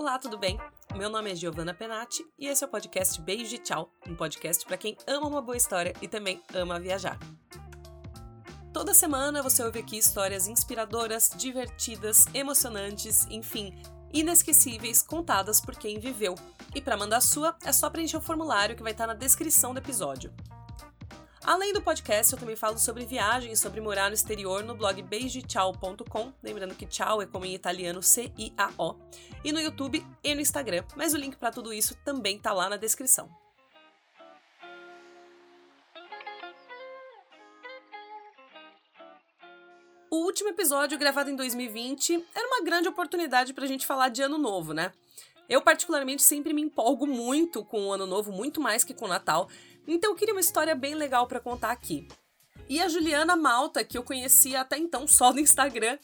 [0.00, 0.58] Olá, tudo bem?
[0.96, 4.64] Meu nome é Giovanna Penati e esse é o podcast Beijo de Tchau, um podcast
[4.64, 7.18] para quem ama uma boa história e também ama viajar.
[8.72, 13.78] Toda semana você ouve aqui histórias inspiradoras, divertidas, emocionantes, enfim,
[14.10, 16.34] inesquecíveis contadas por quem viveu.
[16.74, 19.80] E para mandar sua, é só preencher o formulário que vai estar na descrição do
[19.80, 20.32] episódio.
[21.50, 26.32] Além do podcast, eu também falo sobre viagens, sobre morar no exterior no blog beijotchau.com,
[26.40, 28.94] lembrando que tchau é como em italiano C-I-A-O,
[29.44, 32.68] e no YouTube e no Instagram, mas o link para tudo isso também tá lá
[32.68, 33.28] na descrição.
[40.08, 44.22] O último episódio, gravado em 2020, era uma grande oportunidade para a gente falar de
[44.22, 44.92] Ano Novo, né?
[45.50, 49.08] Eu, particularmente, sempre me empolgo muito com o Ano Novo, muito mais que com o
[49.08, 49.48] Natal,
[49.94, 52.06] então eu queria uma história bem legal para contar aqui.
[52.68, 55.98] E a Juliana Malta, que eu conhecia até então só no Instagram,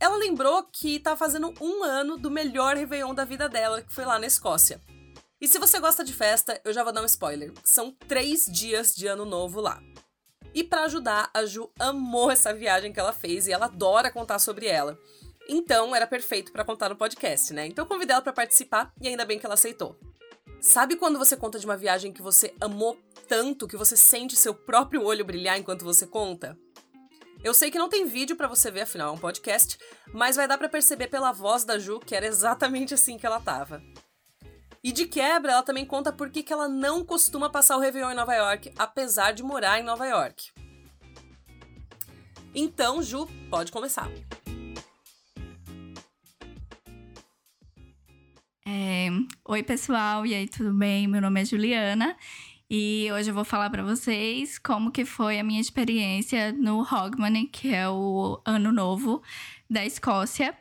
[0.00, 4.04] ela lembrou que tá fazendo um ano do melhor Réveillon da vida dela, que foi
[4.04, 4.80] lá na Escócia.
[5.38, 7.52] E se você gosta de festa, eu já vou dar um spoiler.
[7.62, 9.82] São três dias de ano novo lá.
[10.54, 14.38] E para ajudar, a Ju amou essa viagem que ela fez e ela adora contar
[14.38, 14.98] sobre ela.
[15.46, 17.66] Então era perfeito para contar no podcast, né?
[17.66, 19.98] Então eu convidei ela para participar e ainda bem que ela aceitou.
[20.60, 24.54] Sabe quando você conta de uma viagem que você amou tanto que você sente seu
[24.54, 26.58] próprio olho brilhar enquanto você conta?
[27.42, 29.78] Eu sei que não tem vídeo para você ver, afinal é um podcast,
[30.12, 33.40] mas vai dar para perceber pela voz da Ju que era exatamente assim que ela
[33.40, 33.82] tava.
[34.82, 38.16] E de quebra, ela também conta por que ela não costuma passar o Réveillon em
[38.16, 40.52] Nova York, apesar de morar em Nova York.
[42.54, 44.08] Então, Ju, pode começar.
[48.68, 49.08] É...
[49.44, 51.06] Oi, pessoal, e aí, tudo bem?
[51.06, 52.16] Meu nome é Juliana
[52.68, 57.46] e hoje eu vou falar para vocês como que foi a minha experiência no Hogmanay,
[57.46, 59.22] que é o ano novo
[59.70, 60.52] da Escócia.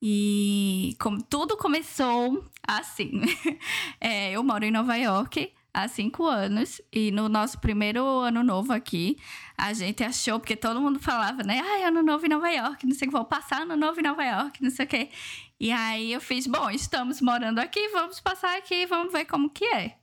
[0.00, 3.22] E como tudo começou assim.
[4.00, 8.72] é, eu moro em Nova York há cinco anos e no nosso primeiro ano novo
[8.72, 9.16] aqui,
[9.56, 11.60] a gente achou, porque todo mundo falava, né?
[11.60, 14.02] Ai, ano novo em Nova York, não sei o que, vou passar ano novo em
[14.02, 15.10] Nova York, não sei o que.
[15.60, 19.64] E aí eu fiz, bom, estamos morando aqui, vamos passar aqui, vamos ver como que
[19.64, 19.96] é.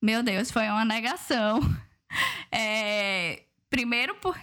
[0.00, 1.60] Meu Deus, foi uma negação.
[2.50, 4.34] É, primeiro por...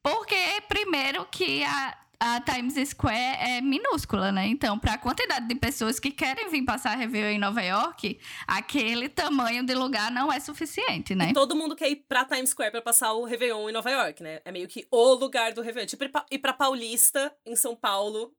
[0.00, 0.36] Porque
[0.68, 4.46] primeiro que a, a Times Square é minúscula, né?
[4.46, 9.08] Então, para a quantidade de pessoas que querem vir passar Réveillon em Nova York, aquele
[9.08, 11.30] tamanho de lugar não é suficiente, né?
[11.30, 14.22] E todo mundo quer ir pra Times Square para passar o Réveillon em Nova York,
[14.22, 14.40] né?
[14.44, 15.88] É meio que o lugar do Réveillon.
[15.88, 18.32] Tipo, ir pra Paulista, em São Paulo,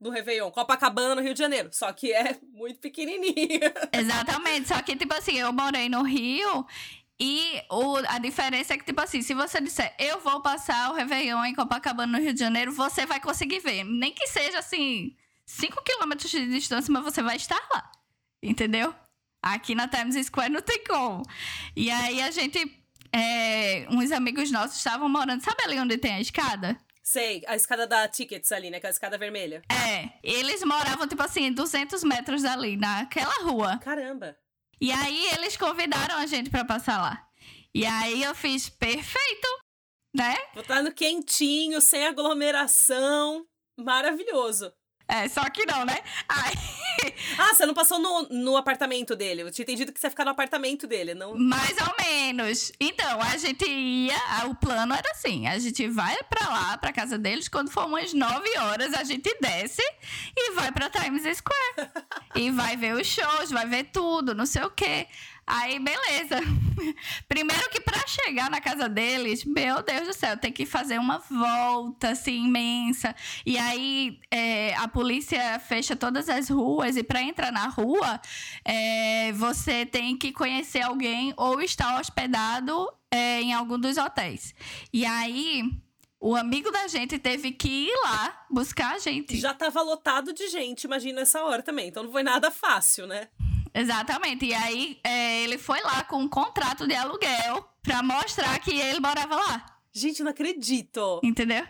[0.00, 0.50] do Réveillon.
[0.50, 1.68] Copacabana, Rio de Janeiro.
[1.72, 3.72] Só que é muito pequenininha.
[3.92, 4.68] Exatamente.
[4.68, 6.66] Só que, tipo assim, eu morei no Rio
[7.18, 10.94] e o, a diferença é que, tipo assim, se você disser eu vou passar o
[10.94, 13.84] Réveillon em Copacabana, no Rio de Janeiro, você vai conseguir ver.
[13.84, 17.92] Nem que seja, assim, 5 quilômetros de distância, mas você vai estar lá.
[18.42, 18.94] Entendeu?
[19.42, 21.22] Aqui na Times Square não tem como.
[21.76, 22.78] E aí a gente.
[23.12, 25.42] É, uns amigos nossos estavam morando.
[25.42, 26.78] Sabe ali onde tem a escada?
[27.10, 28.76] Sei, a escada da Tickets ali, né?
[28.76, 29.64] Aquela escada vermelha.
[29.68, 33.78] É, eles moravam, tipo assim, 200 metros dali, naquela rua.
[33.78, 34.38] Caramba.
[34.80, 37.26] E aí eles convidaram a gente para passar lá.
[37.74, 39.48] E aí eu fiz, perfeito,
[40.14, 40.36] né?
[40.54, 43.44] Botar no quentinho, sem aglomeração.
[43.76, 44.72] Maravilhoso.
[45.10, 45.98] É, só que não, né?
[46.28, 46.54] Ai.
[47.38, 49.42] Ah, você não passou no, no apartamento dele.
[49.42, 51.34] Eu tinha entendido que você ia ficar no apartamento dele, não?
[51.34, 52.72] Mais ou menos.
[52.78, 54.46] Então, a gente ia.
[54.46, 58.12] O plano era assim: a gente vai pra lá, pra casa deles, quando for umas
[58.12, 59.82] 9 horas, a gente desce
[60.36, 61.90] e vai pra Times Square.
[62.36, 65.06] e vai ver os shows, vai ver tudo, não sei o quê.
[65.52, 66.36] Aí, beleza.
[67.28, 71.18] Primeiro que para chegar na casa deles, meu Deus do céu, tem que fazer uma
[71.18, 73.14] volta assim imensa.
[73.44, 78.20] E aí é, a polícia fecha todas as ruas e para entrar na rua
[78.64, 84.54] é, você tem que conhecer alguém ou estar hospedado é, em algum dos hotéis.
[84.92, 85.64] E aí
[86.20, 89.36] o amigo da gente teve que ir lá buscar a gente.
[89.36, 91.88] Já tava lotado de gente, imagina essa hora também.
[91.88, 93.28] Então não foi nada fácil, né?
[93.74, 94.46] Exatamente.
[94.46, 99.00] E aí é, ele foi lá com um contrato de aluguel pra mostrar que ele
[99.00, 99.66] morava lá.
[99.92, 101.20] Gente, não acredito.
[101.22, 101.66] Entendeu?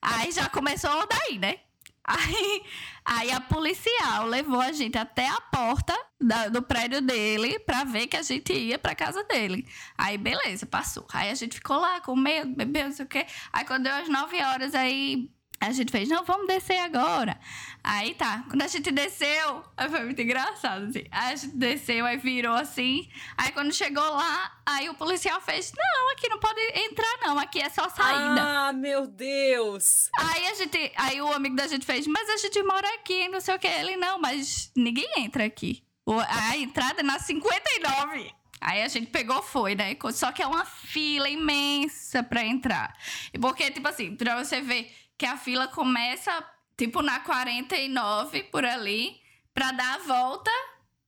[0.00, 1.56] Aí já começou daí, né?
[2.08, 2.62] Aí,
[3.04, 8.06] aí a policial levou a gente até a porta da, do prédio dele pra ver
[8.06, 9.68] que a gente ia pra casa dele.
[9.96, 11.06] Aí, beleza, passou.
[11.12, 13.26] Aí a gente ficou lá com medo, bebeu, não sei o quê.
[13.52, 15.30] Aí quando deu as 9 horas, aí
[15.60, 17.38] A gente fez, não, vamos descer agora.
[17.82, 21.04] Aí tá, quando a gente desceu, aí foi muito engraçado, assim.
[21.10, 23.08] Aí a gente desceu, aí virou assim.
[23.36, 27.60] Aí quando chegou lá, aí o policial fez, não, aqui não pode entrar não, aqui
[27.60, 28.68] é só saída.
[28.68, 30.08] Ah, meu Deus!
[30.18, 33.40] Aí a gente, aí o amigo da gente fez, mas a gente mora aqui, não
[33.40, 33.66] sei o que.
[33.66, 35.82] Ele, não, mas ninguém entra aqui.
[36.28, 38.32] A entrada é na 59.
[38.60, 39.96] Aí a gente pegou, foi, né?
[40.12, 42.96] Só que é uma fila imensa pra entrar.
[43.40, 46.30] Porque, tipo assim, pra você ver que a fila começa,
[46.76, 49.20] tipo, na 49, por ali,
[49.52, 50.50] pra dar a volta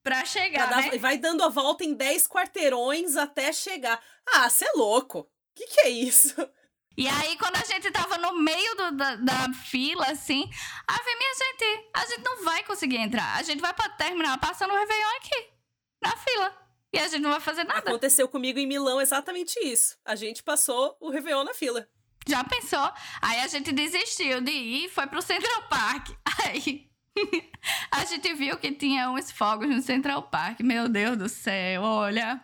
[0.02, 0.98] pra chegar, pra dar, né?
[0.98, 4.02] Vai dando a volta em 10 quarteirões até chegar.
[4.26, 5.30] Ah, você é louco.
[5.54, 6.34] Que que é isso?
[6.96, 10.50] E aí, quando a gente tava no meio do, da, da, fila, assim,
[10.86, 13.36] aí vem, minha gente, a gente não vai conseguir entrar.
[13.36, 15.50] A gente vai pra terminar passando o Réveillon aqui,
[16.02, 16.54] na fila.
[16.92, 17.78] E a gente não vai fazer nada.
[17.78, 19.96] Aconteceu comigo em Milão exatamente isso.
[20.04, 21.88] A gente passou o Réveillon na fila.
[22.26, 22.93] Já pensou?
[23.20, 26.11] Aí a gente desistiu de ir, foi pro Central Park.
[26.44, 26.90] Aí
[27.90, 30.61] a gente viu que tinha uns fogos no Central Park.
[30.61, 32.40] Meu Deus do céu, olha.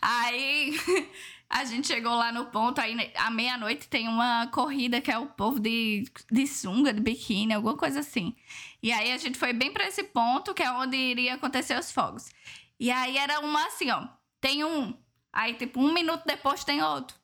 [0.00, 0.74] Aí
[1.48, 5.26] a gente chegou lá no ponto, aí à meia-noite tem uma corrida que é o
[5.26, 8.34] povo de, de sunga, de biquíni, alguma coisa assim.
[8.82, 11.92] E aí a gente foi bem para esse ponto, que é onde iria acontecer os
[11.92, 12.30] fogos.
[12.78, 14.08] E aí era uma assim, ó.
[14.40, 14.96] Tem um.
[15.32, 17.19] Aí, tipo, um minuto depois tem outro.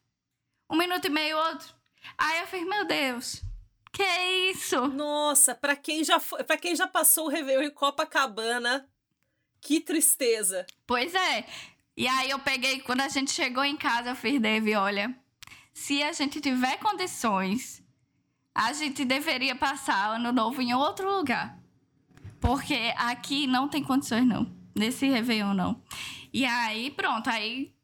[0.71, 1.75] Um minuto e meio outro.
[2.19, 3.43] Aí eu fiz, meu Deus,
[3.93, 4.89] que é isso?
[4.89, 8.89] Nossa, pra quem já foi, pra quem já passou o Réveillon em Copacabana,
[9.61, 10.67] que tristeza.
[10.87, 11.47] Pois é.
[11.97, 15.17] E aí eu peguei, quando a gente chegou em casa, eu fiz, Dave, olha,
[15.73, 17.83] se a gente tiver condições,
[18.55, 21.59] a gente deveria passar ano novo em outro lugar.
[22.41, 24.51] Porque aqui não tem condições, não.
[24.75, 25.83] Nesse Réveillon, não.
[26.33, 27.29] E aí, pronto.
[27.29, 27.75] Aí,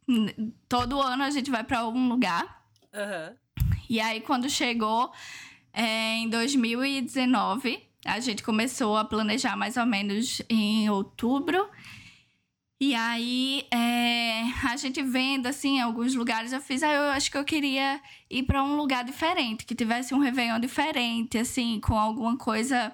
[0.68, 2.61] todo ano a gente vai para algum lugar.
[2.92, 3.36] Uhum.
[3.88, 5.12] E aí, quando chegou
[5.72, 11.68] é, em 2019, a gente começou a planejar mais ou menos em outubro.
[12.80, 17.38] E aí, é, a gente vendo, assim, alguns lugares, eu fiz, ah, eu acho que
[17.38, 22.36] eu queria ir para um lugar diferente, que tivesse um Réveillon diferente, assim, com alguma
[22.36, 22.92] coisa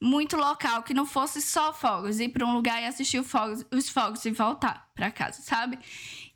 [0.00, 3.88] muito local, que não fosse só fogos, ir para um lugar e assistir fogos, os
[3.88, 5.78] fogos e voltar para casa, sabe?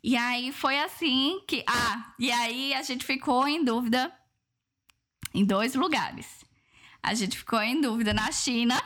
[0.07, 1.65] E aí foi assim que.
[1.67, 4.09] Ah, e aí a gente ficou em dúvida
[5.33, 6.45] em dois lugares.
[7.03, 8.81] A gente ficou em dúvida na China.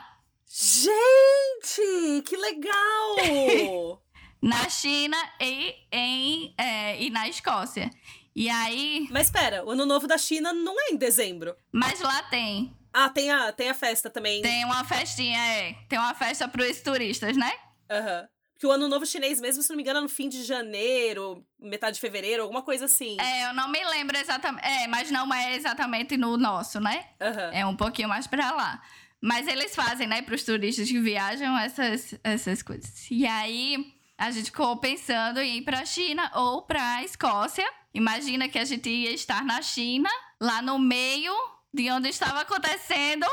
[0.47, 4.01] Gente, que legal!
[4.41, 7.91] na China e, em, é, e na Escócia.
[8.35, 9.07] E aí.
[9.11, 11.55] Mas espera, o ano novo da China não é em dezembro.
[11.71, 12.75] Mas lá tem.
[12.91, 14.41] Ah, tem a, tem a festa também.
[14.41, 15.73] Tem uma festinha, é.
[15.87, 17.53] Tem uma festa para os turistas, né?
[17.91, 18.21] Aham.
[18.21, 18.40] Uhum.
[18.61, 21.43] Que o ano novo chinês mesmo, se não me engano, é no fim de janeiro,
[21.59, 23.19] metade de fevereiro, alguma coisa assim.
[23.19, 24.63] É, eu não me lembro exatamente.
[24.63, 27.07] É, mas não é exatamente no nosso, né?
[27.19, 27.57] Uhum.
[27.57, 28.79] É um pouquinho mais pra lá.
[29.19, 33.09] Mas eles fazem, né, pros turistas que viajam essas, essas coisas.
[33.09, 37.67] E aí, a gente ficou pensando em ir pra China ou pra Escócia.
[37.95, 40.09] Imagina que a gente ia estar na China,
[40.39, 41.33] lá no meio
[41.73, 43.25] de onde estava acontecendo.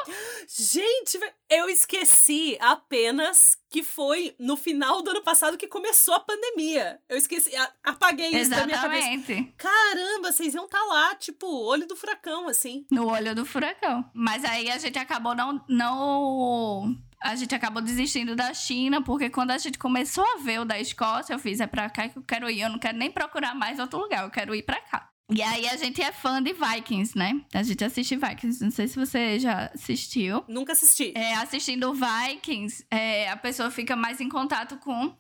[0.49, 1.19] Gente,
[1.50, 7.00] eu esqueci apenas que foi no final do ano passado que começou a pandemia.
[7.08, 7.50] Eu esqueci,
[7.85, 8.81] apaguei isso Exatamente.
[8.81, 9.52] da minha cabeça.
[9.56, 12.87] Caramba, vocês iam estar tá lá, tipo, olho do furacão, assim.
[12.90, 14.08] No olho do furacão.
[14.14, 15.64] Mas aí a gente acabou não.
[15.69, 16.96] não...
[17.20, 20.79] A gente acabou desistindo da China, porque quando a gente começou a ver o da
[20.79, 22.61] Escócia, eu fiz, é pra cá que eu quero ir.
[22.61, 25.08] Eu não quero nem procurar mais outro lugar, eu quero ir pra cá.
[25.31, 27.39] E aí a gente é fã de Vikings, né?
[27.53, 28.65] A gente assiste Vikings.
[28.65, 30.43] Não sei se você já assistiu.
[30.49, 31.12] Nunca assisti.
[31.14, 35.14] É, assistindo Vikings, é, a pessoa fica mais em contato com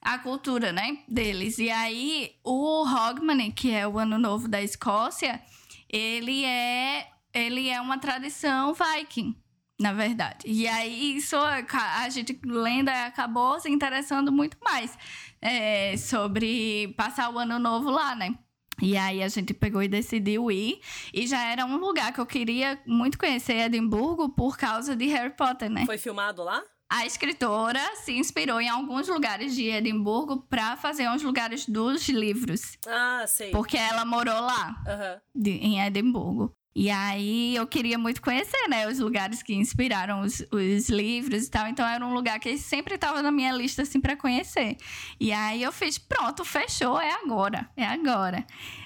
[0.00, 0.98] a cultura, né?
[1.06, 1.58] Deles.
[1.58, 5.40] E aí o Hogmanay, que é o ano novo da Escócia,
[5.88, 9.36] ele é ele é uma tradição viking,
[9.80, 10.46] na verdade.
[10.46, 14.96] E aí isso a gente lenda acabou se interessando muito mais
[15.40, 18.36] é, sobre passar o ano novo lá, né?
[18.82, 20.80] E aí a gente pegou e decidiu ir.
[21.12, 25.34] E já era um lugar que eu queria muito conhecer, Edimburgo, por causa de Harry
[25.34, 25.86] Potter, né?
[25.86, 26.62] Foi filmado lá?
[26.90, 32.78] A escritora se inspirou em alguns lugares de Edimburgo para fazer uns lugares dos livros.
[32.86, 33.50] Ah, sei.
[33.50, 35.20] Porque ela morou lá, uhum.
[35.42, 36.54] de, em Edimburgo.
[36.74, 41.50] E aí eu queria muito conhecer, né, os lugares que inspiraram os, os livros e
[41.50, 41.68] tal.
[41.68, 44.76] Então era um lugar que sempre estava na minha lista assim para conhecer.
[45.20, 48.44] E aí eu fiz, pronto, fechou, é agora, é agora.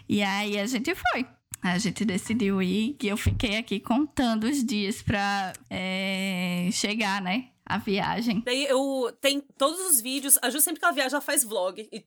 [0.09, 1.26] E aí a gente foi.
[1.62, 7.49] A gente decidiu ir e eu fiquei aqui contando os dias pra é, chegar, né?
[7.66, 8.40] A viagem.
[8.45, 10.38] Daí eu tenho todos os vídeos.
[10.40, 11.87] A Ju sempre que ela viaja, ela faz vlog.
[11.92, 12.04] E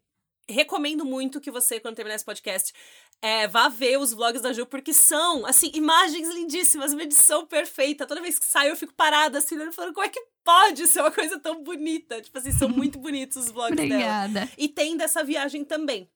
[0.49, 2.73] recomendo muito que você, quando terminar esse podcast,
[3.21, 8.07] é, vá ver os vlogs da Ju, porque são, assim, imagens lindíssimas, uma edição perfeita.
[8.07, 11.11] Toda vez que saio, eu fico parada, assim, falando, como é que pode ser uma
[11.11, 12.19] coisa tão bonita?
[12.21, 14.33] Tipo assim, são muito bonitos os vlogs Obrigada.
[14.33, 14.49] dela.
[14.57, 16.09] E tem dessa viagem também.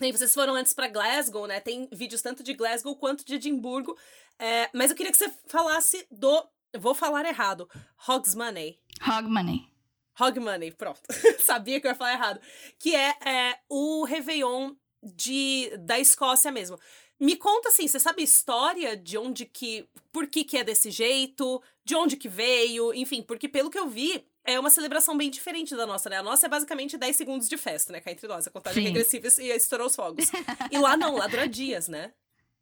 [0.00, 1.60] Nem vocês foram antes para Glasgow, né?
[1.60, 3.96] Tem vídeos tanto de Glasgow quanto de Edimburgo.
[4.38, 6.42] É, mas eu queria que você falasse do.
[6.78, 7.68] Vou falar errado.
[8.08, 8.78] Hogsmoney.
[9.06, 9.68] Hogmanay.
[10.18, 11.00] Hogmanay, pronto.
[11.44, 12.40] Sabia que eu ia falar errado.
[12.78, 16.78] Que é, é, o Réveillon de, da Escócia mesmo.
[17.18, 19.86] Me conta assim, você sabe a história de onde que.
[20.10, 21.62] Por que, que é desse jeito?
[21.84, 22.94] De onde que veio?
[22.94, 26.16] Enfim, porque pelo que eu vi, é uma celebração bem diferente da nossa, né?
[26.16, 28.00] A nossa é basicamente 10 segundos de festa, né?
[28.00, 28.88] Cá entre nós, a contagem Sim.
[28.88, 30.30] regressiva e estourou os fogos.
[30.70, 32.12] e lá não, lá dura dias, né?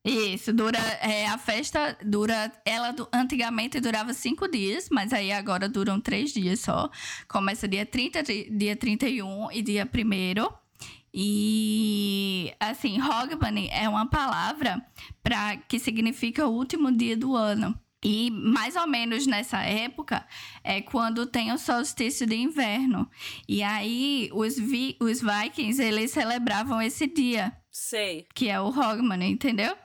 [0.05, 0.79] Isso, dura.
[1.03, 2.53] É, a festa dura.
[2.65, 6.91] Ela antigamente durava cinco dias, mas aí agora duram três dias só.
[7.29, 10.49] Começa dia 30, de- dia 31 e dia 1
[11.13, 14.85] E assim, Hogmanay é uma palavra
[15.23, 17.79] para que significa o último dia do ano.
[18.05, 20.25] E mais ou menos nessa época
[20.63, 23.11] é quando tem o solstício de inverno.
[23.49, 28.27] E aí os, vi, os vikings, eles celebravam esse dia Sei.
[28.35, 29.77] que é o Hogmanay, entendeu?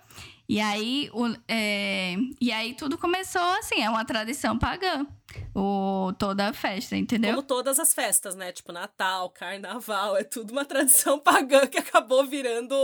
[0.48, 5.08] E aí, o, é, e aí tudo começou assim, é uma tradição pagã,
[5.56, 7.32] o, toda a festa, entendeu?
[7.32, 8.52] Como todas as festas, né?
[8.52, 12.76] Tipo Natal, Carnaval, é tudo uma tradição pagã que acabou virando.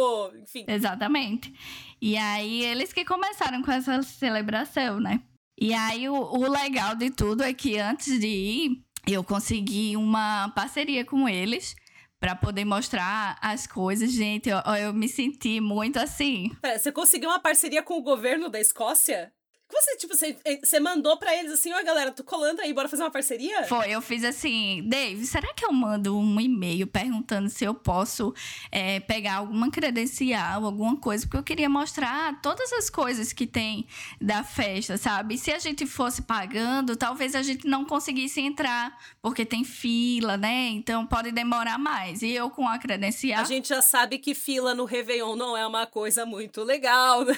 [0.42, 0.66] Enfim.
[0.68, 1.54] Exatamente.
[2.02, 5.22] E aí eles que começaram com essa celebração, né?
[5.60, 10.50] E aí o, o legal de tudo é que antes de ir, eu consegui uma
[10.56, 11.76] parceria com eles
[12.20, 14.12] para poder mostrar as coisas.
[14.12, 16.52] Gente, eu, eu me senti muito assim.
[16.62, 19.32] Pera, você conseguiu uma parceria com o governo da Escócia?
[19.70, 22.90] Que Você, tipo, você, você mandou pra eles assim, ó, galera, tô colando aí, bora
[22.90, 23.66] fazer uma parceria?
[23.66, 28.34] Foi, eu fiz assim, Dave, será que eu mando um e-mail perguntando se eu posso
[28.72, 31.26] é, pegar alguma credencial, alguma coisa?
[31.26, 33.86] Porque eu queria mostrar todas as coisas que tem
[34.20, 35.38] da festa, sabe?
[35.38, 40.70] Se a gente fosse pagando, talvez a gente não conseguisse entrar, porque tem fila, né?
[40.70, 42.24] Então pode demorar mais.
[42.24, 43.42] E eu com a credencial.
[43.42, 47.38] A gente já sabe que fila no Réveillon não é uma coisa muito legal, né?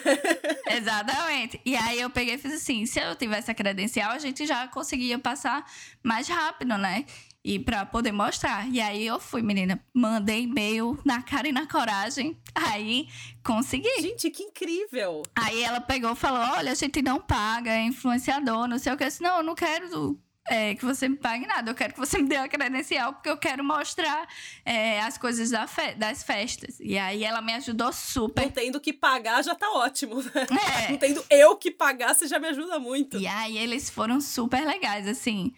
[0.67, 1.59] Exatamente.
[1.65, 4.67] E aí eu peguei e fiz assim: se eu tivesse a credencial, a gente já
[4.67, 5.65] conseguia passar
[6.03, 7.05] mais rápido, né?
[7.43, 8.69] E pra poder mostrar.
[8.71, 12.39] E aí eu fui, menina, mandei e-mail na cara e na coragem.
[12.53, 13.07] Aí
[13.43, 13.89] consegui.
[13.99, 15.23] Gente, que incrível!
[15.35, 18.97] Aí ela pegou e falou: olha, a gente não paga, é influenciador, não sei o
[18.97, 19.03] que.
[19.03, 20.19] Eu disse, não, eu não quero.
[20.47, 23.29] É, que você me pague nada, eu quero que você me dê a credencial, porque
[23.29, 24.27] eu quero mostrar
[24.65, 26.79] é, as coisas da fe- das festas.
[26.79, 28.43] E aí ela me ajudou super.
[28.43, 30.47] Não tendo que pagar já tá ótimo, né?
[30.87, 30.91] É.
[30.91, 33.17] Não tendo eu que pagar, você já me ajuda muito.
[33.17, 35.53] E aí eles foram super legais, assim.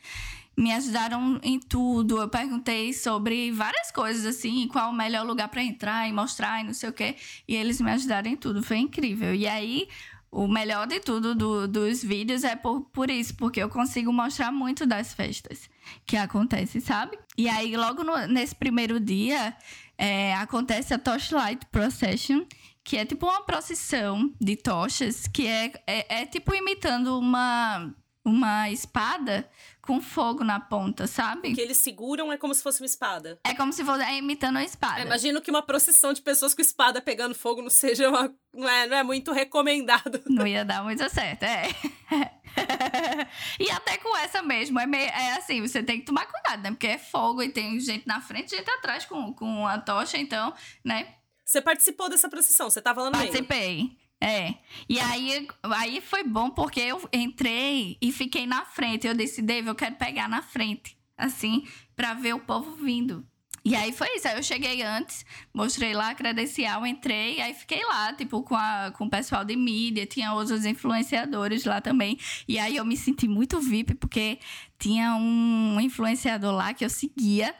[0.55, 2.21] Me ajudaram em tudo.
[2.21, 6.63] Eu perguntei sobre várias coisas, assim, qual o melhor lugar para entrar e mostrar e
[6.63, 7.15] não sei o quê.
[7.47, 8.61] E eles me ajudaram em tudo.
[8.61, 9.33] Foi incrível.
[9.33, 9.87] E aí,
[10.33, 14.51] o melhor de tudo do- dos vídeos é por, por isso, porque eu consigo mostrar
[14.51, 15.69] muito das festas
[16.05, 17.17] que acontecem, sabe?
[17.37, 19.55] E aí, logo no- nesse primeiro dia,
[19.97, 22.45] é, acontece a Torchlight Procession,
[22.83, 27.93] que é tipo uma procissão de tochas, que é, é, é tipo imitando uma,
[28.25, 29.47] uma espada
[29.83, 31.53] com fogo na ponta, sabe?
[31.53, 33.37] Que eles seguram é como se fosse uma espada.
[33.43, 35.01] É como se fosse é, imitando a espada.
[35.01, 38.33] Imagino que uma procissão de pessoas com espada pegando fogo não seja uma.
[38.53, 40.21] Não é, não é muito recomendado.
[40.25, 41.67] Não ia dar muito certo, é.
[43.59, 46.71] e até com essa mesmo, é, meio, é assim, você tem que tomar cuidado, né?
[46.71, 50.17] Porque é fogo e tem gente na frente e gente atrás com, com a tocha,
[50.17, 51.15] então, né?
[51.43, 53.29] Você participou dessa procissão, você tava lá no meio.
[53.29, 53.97] Participei.
[54.23, 54.55] É.
[54.87, 59.05] E aí, aí foi bom porque eu entrei e fiquei na frente.
[59.05, 60.97] Eu disse, Dave, eu quero pegar na frente.
[61.17, 63.27] Assim, pra ver o povo vindo.
[63.65, 64.25] E aí foi isso.
[64.29, 68.93] Aí eu cheguei antes, mostrei lá a credencial, entrei, aí fiquei lá, tipo, com, a,
[68.97, 72.17] com o pessoal de mídia, tinha outros influenciadores lá também.
[72.47, 74.39] E aí eu me senti muito VIP, porque
[74.79, 77.53] tinha um influenciador lá que eu seguia.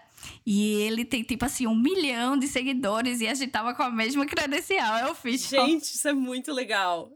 [0.45, 3.89] E ele tem, tipo assim, um milhão de seguidores e a gente tava com a
[3.89, 4.99] mesma credencial.
[4.99, 5.47] Eu fiz.
[5.47, 7.11] Gente, isso é muito legal.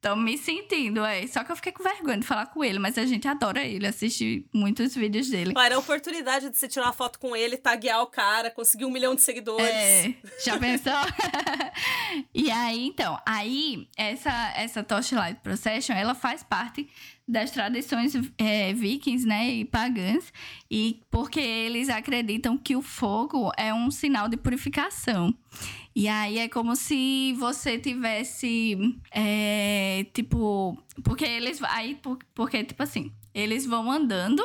[0.00, 1.26] Tô me sentindo, é.
[1.26, 3.84] Só que eu fiquei com vergonha de falar com ele, mas a gente adora ele,
[3.84, 5.54] assiste muitos vídeos dele.
[5.58, 8.92] Era a oportunidade de você tirar uma foto com ele, taguear o cara, conseguir um
[8.92, 9.66] milhão de seguidores.
[9.66, 10.14] É,
[10.44, 10.92] já pensou?
[12.32, 16.88] e aí, então, aí, essa, essa Torchlight Procession, ela faz parte
[17.28, 20.32] das tradições é, vikings, né, e pagãs,
[20.70, 25.34] e porque eles acreditam que o fogo é um sinal de purificação.
[25.94, 28.78] E aí é como se você tivesse,
[29.10, 34.42] é, tipo, porque eles, aí, por- porque, tipo assim, eles vão andando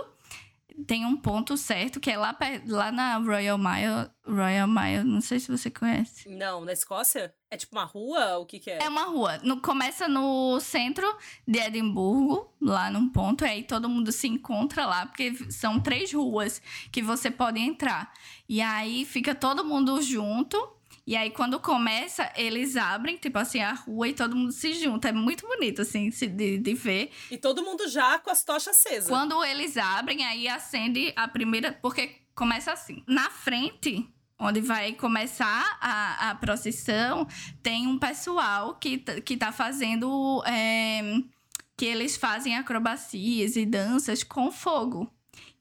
[0.88, 4.10] tem um ponto certo que é lá, lá na Royal Mile.
[4.26, 6.30] Royal Mile, não sei se você conhece.
[6.30, 7.34] Não, na Escócia?
[7.50, 8.38] É tipo uma rua?
[8.40, 8.82] O que, que é?
[8.82, 9.38] É uma rua.
[9.44, 11.06] No, começa no centro
[11.48, 16.12] de Edimburgo, lá num ponto, e aí todo mundo se encontra lá, porque são três
[16.12, 16.62] ruas
[16.92, 18.12] que você pode entrar.
[18.50, 20.58] E aí fica todo mundo junto.
[21.06, 25.10] E aí, quando começa, eles abrem, tipo assim, a rua e todo mundo se junta.
[25.10, 27.12] É muito bonito, assim, de, de ver.
[27.30, 29.10] E todo mundo já com as tochas acesas.
[29.10, 31.74] Quando eles abrem, aí acende a primeira.
[31.74, 33.04] Porque começa assim.
[33.06, 34.08] Na frente,
[34.40, 37.28] onde vai começar a, a procissão,
[37.62, 40.42] tem um pessoal que, que tá fazendo.
[40.46, 41.02] É,
[41.76, 45.12] que eles fazem acrobacias e danças com fogo.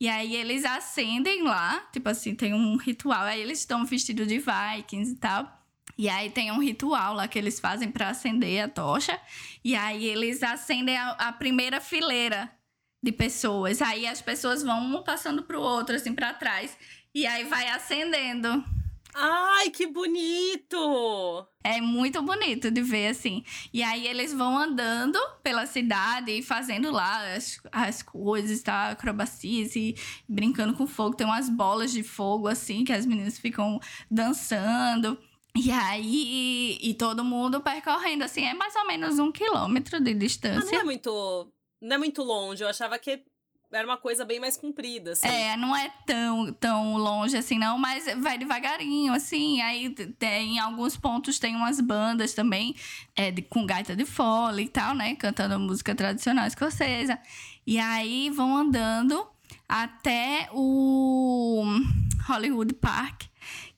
[0.03, 3.23] E aí eles acendem lá, tipo assim, tem um ritual.
[3.23, 5.63] Aí eles estão vestidos de vikings e tal.
[5.97, 9.17] E aí tem um ritual lá que eles fazem para acender a tocha.
[9.63, 12.51] E aí eles acendem a, a, primeira fileira
[13.01, 13.81] de pessoas.
[13.81, 16.77] Aí as pessoas vão um passando pro outro, assim, para trás.
[17.15, 18.65] E aí vai acendendo.
[19.15, 21.47] Ai, que bonito!
[21.63, 23.45] É muito bonito de ver, assim.
[23.73, 28.91] E aí eles vão andando pela cidade e fazendo lá as, as coisas, tá?
[28.91, 29.95] Acrobacias e
[30.29, 31.17] brincando com fogo.
[31.17, 33.79] Tem umas bolas de fogo, assim, que as meninas ficam
[34.11, 35.19] dançando.
[35.55, 40.69] E aí, e todo mundo percorrendo, assim, é mais ou menos um quilômetro de distância.
[40.69, 41.53] Ah, não é muito.
[41.81, 42.65] Não é muito longe.
[42.65, 43.23] Eu achava que
[43.73, 45.27] era uma coisa bem mais comprida, assim.
[45.27, 49.61] É, não é tão, tão longe assim, não, mas vai devagarinho, assim.
[49.63, 52.75] Aí tem, em alguns pontos tem umas bandas também
[53.17, 55.15] é, de, com gaita de fole e tal, né?
[55.17, 57.19] Cantando música tradicional escocesa.
[57.67, 59.27] E aí vão andando
[59.69, 61.65] até o
[62.27, 63.23] Hollywood Park,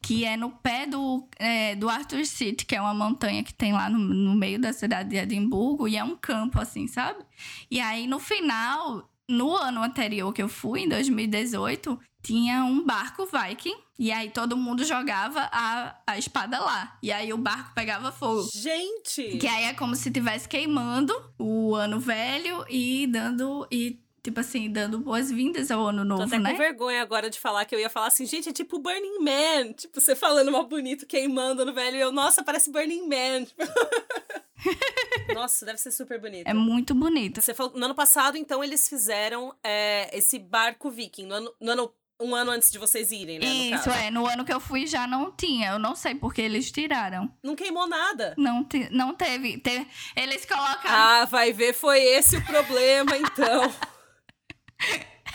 [0.03, 3.73] que é no pé do, é, do Arthur Seat, que é uma montanha que tem
[3.73, 7.25] lá no, no meio da cidade de Edimburgo, e é um campo, assim, sabe?
[7.71, 13.27] E aí no final no ano anterior que eu fui, em 2018, tinha um barco
[13.27, 13.77] Viking.
[13.99, 16.99] E aí todo mundo jogava a, a espada lá.
[17.03, 18.49] E aí o barco pegava fogo.
[18.53, 19.39] Gente!
[19.39, 23.67] Que aí é como se estivesse queimando o ano velho e dando.
[23.71, 26.53] E tipo assim, dando boas-vindas ao ano novo, Tô até né?
[26.53, 29.75] com vergonha agora de falar que eu ia falar assim, gente, é tipo Burning Man.
[29.75, 31.99] Tipo, você falando mal bonito, queimando no velho.
[31.99, 33.47] E eu, nossa, parece Burning Man.
[35.35, 36.47] Nossa, deve ser super bonito.
[36.47, 37.43] É muito bonito.
[37.43, 41.27] Você falou, no ano passado, então, eles fizeram é, esse barco viking.
[41.27, 43.47] No ano, no ano, um ano antes de vocês irem, né?
[43.47, 44.11] Isso, é.
[44.11, 45.73] No ano que eu fui já não tinha.
[45.73, 47.31] Eu não sei porque eles tiraram.
[47.43, 48.35] Não queimou nada.
[48.39, 49.59] Não, te, não teve.
[49.59, 50.81] Te, eles colocaram.
[50.89, 53.71] Ah, vai ver, foi esse o problema, então.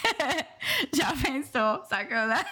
[0.94, 2.46] já pensou, sacanagem?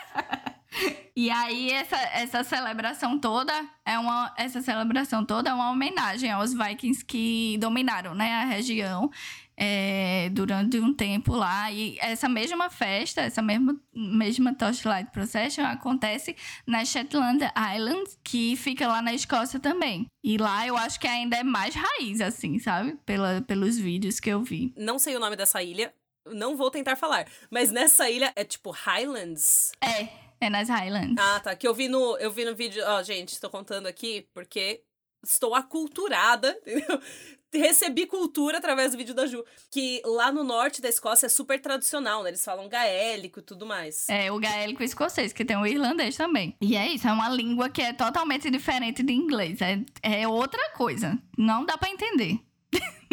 [1.15, 3.51] E aí, essa, essa celebração toda
[3.83, 4.33] é uma.
[4.37, 9.09] Essa celebração toda é uma homenagem aos vikings que dominaram né, a região
[9.57, 11.71] é, durante um tempo lá.
[11.71, 16.35] E essa mesma festa, essa mesma, mesma Torchlight Procession acontece
[16.67, 17.43] na Shetland
[17.75, 20.05] Islands, que fica lá na Escócia também.
[20.23, 22.95] E lá eu acho que ainda é mais raiz, assim, sabe?
[23.05, 24.71] Pela, pelos vídeos que eu vi.
[24.77, 25.91] Não sei o nome dessa ilha.
[26.33, 27.27] Não vou tentar falar.
[27.49, 29.71] Mas nessa ilha é tipo Highlands?
[29.81, 30.07] É.
[30.39, 31.15] É nas Highlands.
[31.17, 31.55] Ah, tá.
[31.55, 32.83] Que eu vi no, eu vi no vídeo.
[32.85, 34.83] Ó, gente, estou contando aqui porque
[35.23, 37.01] estou aculturada, entendeu?
[37.53, 39.43] Recebi cultura através do vídeo da Ju.
[39.71, 42.29] Que lá no norte da Escócia é super tradicional, né?
[42.29, 44.07] Eles falam gaélico e tudo mais.
[44.09, 46.55] É, o gaélico escocês, que tem o irlandês também.
[46.61, 49.59] E é isso, é uma língua que é totalmente diferente de inglês.
[49.61, 51.17] É, é outra coisa.
[51.37, 52.37] Não dá para entender.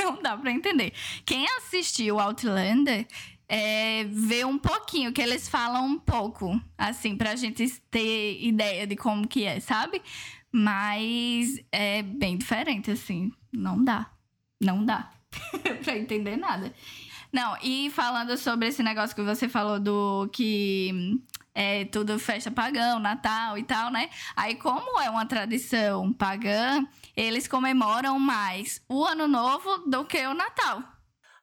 [0.05, 0.93] Não dá para entender.
[1.25, 3.07] Quem assistiu Outlander
[3.49, 8.97] é, ver um pouquinho, que eles falam um pouco, assim, pra gente ter ideia de
[8.97, 10.03] como que é, sabe?
[10.53, 13.33] Mas é bem diferente, assim.
[13.51, 14.11] Não dá.
[14.61, 15.11] Não dá
[15.83, 16.73] pra entender nada.
[17.33, 21.19] Não, e falando sobre esse negócio que você falou do que
[21.55, 24.11] é tudo festa pagã, Natal e tal, né?
[24.37, 30.35] Aí, como é uma tradição pagã, eles comemoram mais o Ano Novo do que o
[30.35, 30.83] Natal.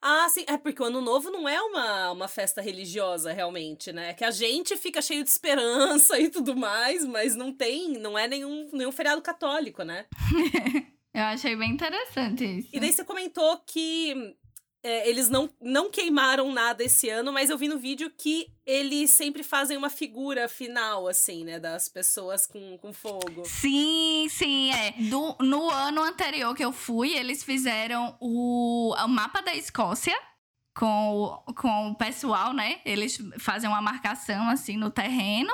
[0.02, 0.44] Ah, sim.
[0.48, 4.14] É porque o Ano Novo não é uma, uma festa religiosa, realmente, né?
[4.14, 8.28] Que a gente fica cheio de esperança e tudo mais, mas não tem, não é
[8.28, 10.06] nenhum, nenhum feriado católico, né?
[11.14, 12.70] Eu achei bem interessante isso.
[12.72, 14.34] E daí você comentou que
[14.84, 19.12] é, eles não, não queimaram nada esse ano, mas eu vi no vídeo que eles
[19.12, 21.60] sempre fazem uma figura final, assim, né?
[21.60, 23.44] Das pessoas com, com fogo.
[23.46, 24.92] Sim, sim, é.
[25.10, 30.18] Do, no ano anterior que eu fui, eles fizeram o, o mapa da Escócia
[30.74, 32.80] com o, com o pessoal, né?
[32.86, 35.54] Eles fazem uma marcação assim no terreno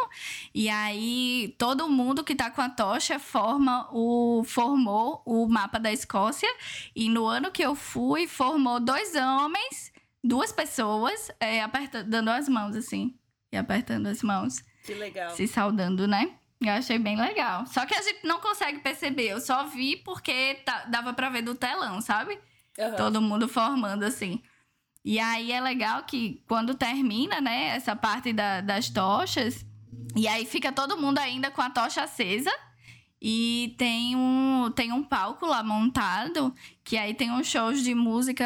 [0.54, 5.92] e aí todo mundo que tá com a tocha forma o formou o mapa da
[5.92, 6.50] Escócia
[6.96, 9.92] e no ano que eu fui formou dois homens,
[10.24, 13.18] duas pessoas é, apertando, dando as mãos assim
[13.52, 14.64] e apertando as mãos.
[14.86, 15.32] Que legal.
[15.32, 16.32] Se saudando, né?
[16.62, 17.66] Eu achei bem legal.
[17.68, 19.28] Só que a gente não consegue perceber.
[19.28, 22.40] Eu só vi porque tá, dava pra ver do telão, sabe?
[22.78, 22.96] Uhum.
[22.96, 24.42] Todo mundo formando assim.
[25.08, 29.66] E aí é legal que quando termina, né, essa parte da, das tochas,
[30.14, 32.52] e aí fica todo mundo ainda com a tocha acesa.
[33.22, 38.44] E tem um, tem um palco lá montado, que aí tem uns shows de música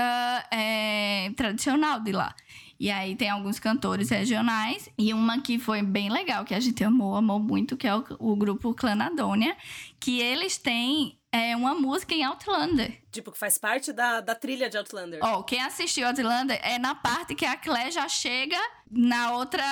[0.51, 2.35] é, tradicional de lá.
[2.79, 6.83] E aí tem alguns cantores regionais e uma que foi bem legal, que a gente
[6.83, 9.57] amou, amou muito, que é o, o grupo Clanadônia,
[9.99, 13.01] que eles têm é, uma música em Outlander.
[13.11, 15.19] Tipo, que faz parte da, da trilha de Outlander.
[15.23, 19.63] Ó, oh, quem assistiu Outlander é na parte que a Claire já chega na outra,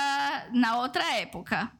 [0.53, 1.71] na outra época.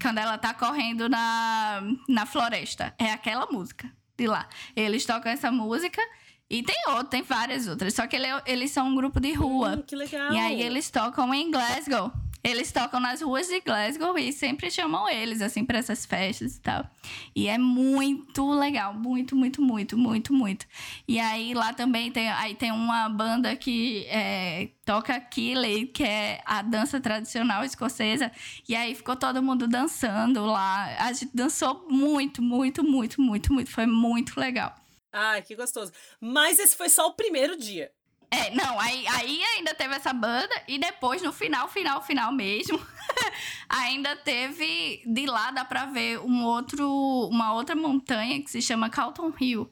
[0.00, 2.94] Quando ela tá correndo na, na floresta.
[2.98, 4.48] É aquela música de lá.
[4.74, 6.00] Eles tocam essa música
[6.48, 7.94] e tem outro, tem várias outras.
[7.94, 9.76] Só que ele, eles são um grupo de rua.
[9.76, 10.32] Hum, que legal.
[10.32, 12.12] E aí eles tocam em Glasgow.
[12.42, 16.60] Eles tocam nas ruas de Glasgow e sempre chamam eles, assim, para essas festas e
[16.60, 16.88] tal.
[17.34, 18.94] E é muito legal.
[18.94, 20.66] Muito, muito, muito, muito, muito.
[21.06, 26.40] E aí lá também tem, aí tem uma banda que é, toca Kille, que é
[26.44, 28.30] a dança tradicional escocesa.
[28.68, 30.96] E aí ficou todo mundo dançando lá.
[30.98, 33.70] A gente dançou muito, muito, muito, muito, muito.
[33.70, 34.74] Foi muito legal.
[35.12, 35.92] Ai, que gostoso.
[36.20, 37.90] Mas esse foi só o primeiro dia.
[38.30, 42.78] É, não, aí, aí ainda teve essa banda e depois, no final, final, final mesmo,
[43.68, 46.86] ainda teve, de lá dá pra ver um outro,
[47.30, 49.70] uma outra montanha que se chama Calton Hill.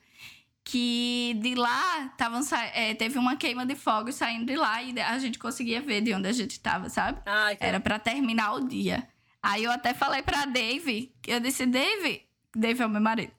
[0.64, 2.40] Que de lá tavam,
[2.74, 6.12] é, teve uma queima de fogos saindo de lá e a gente conseguia ver de
[6.12, 7.20] onde a gente tava, sabe?
[7.24, 7.64] Ai, que...
[7.64, 9.06] Era para terminar o dia.
[9.40, 13.35] Aí eu até falei pra Dave, eu disse, Dave, Dave é o meu marido.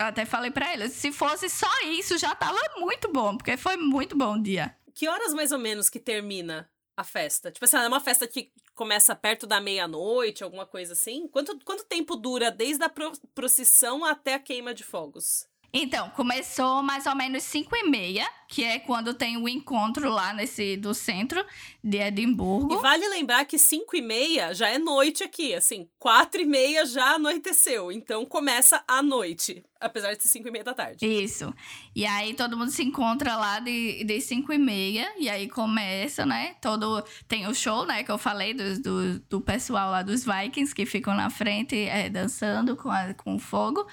[0.00, 3.76] Eu até falei para ele, se fosse só isso, já tava muito bom, porque foi
[3.76, 4.74] muito bom o dia.
[4.94, 7.52] Que horas mais ou menos que termina a festa?
[7.52, 11.28] Tipo assim, é uma festa que começa perto da meia-noite, alguma coisa assim?
[11.28, 15.46] Quanto, quanto tempo dura desde a pro procissão até a queima de fogos?
[15.72, 20.32] Então, começou mais ou menos 5 e meia, que é quando tem o encontro lá
[20.32, 21.44] nesse do centro
[21.82, 22.74] de Edimburgo.
[22.74, 26.84] E vale lembrar que 5 e meia já é noite aqui, assim, 4 e meia
[26.84, 31.06] já anoiteceu, então começa a noite, apesar de ser 5 e meia da tarde.
[31.06, 31.54] Isso.
[31.94, 36.26] E aí todo mundo se encontra lá de, de 5 e meia, e aí começa,
[36.26, 37.04] né, todo...
[37.28, 40.84] Tem o show, né, que eu falei do, do, do pessoal lá dos Vikings, que
[40.84, 43.86] ficam na frente é, dançando com, a, com fogo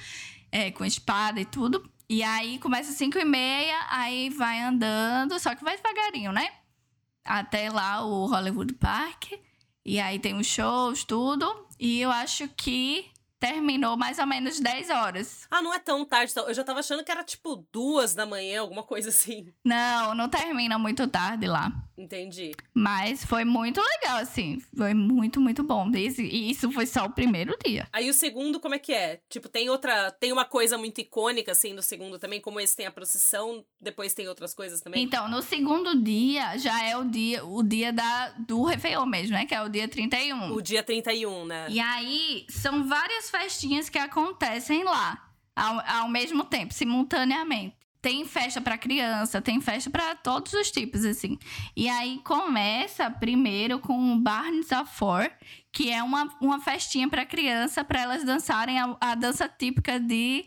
[0.51, 1.89] é, com espada e tudo.
[2.09, 6.49] E aí começa às 5 e meia, aí vai andando, só que vai devagarinho, né?
[7.25, 9.33] Até lá o Hollywood Park.
[9.85, 11.67] E aí tem os shows, tudo.
[11.79, 13.05] E eu acho que
[13.39, 15.47] terminou mais ou menos 10 horas.
[15.49, 16.33] Ah, não é tão tarde.
[16.35, 19.47] Eu já tava achando que era tipo duas da manhã, alguma coisa assim.
[19.63, 21.71] Não, não termina muito tarde lá.
[21.97, 22.51] Entendi.
[22.73, 24.61] Mas foi muito legal, assim.
[24.75, 25.89] Foi muito, muito bom.
[25.95, 27.87] E isso foi só o primeiro dia.
[27.91, 29.19] Aí o segundo, como é que é?
[29.27, 30.11] Tipo, tem outra.
[30.11, 34.13] Tem uma coisa muito icônica, assim, no segundo também, como esse tem a procissão, depois
[34.13, 35.03] tem outras coisas também?
[35.03, 39.45] Então, no segundo dia já é o dia, o dia da, do Réveillon mesmo, né?
[39.45, 40.51] Que é o dia 31.
[40.51, 41.67] O dia 31, né?
[41.69, 45.23] E aí, são várias festinhas que acontecem lá.
[45.55, 51.03] Ao, ao mesmo tempo, simultaneamente tem festa para criança, tem festa para todos os tipos,
[51.03, 51.37] assim.
[51.75, 55.29] E aí começa primeiro com o Barnes of Four,
[55.71, 60.45] que é uma, uma festinha para criança, para elas dançarem a, a dança típica de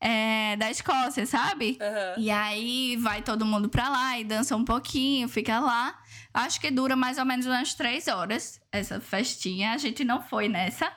[0.00, 1.78] é, da Escócia, sabe?
[1.80, 2.22] Uhum.
[2.22, 5.96] E aí vai todo mundo pra lá e dança um pouquinho, fica lá.
[6.32, 9.72] Acho que dura mais ou menos umas três horas essa festinha.
[9.72, 10.90] A gente não foi nessa.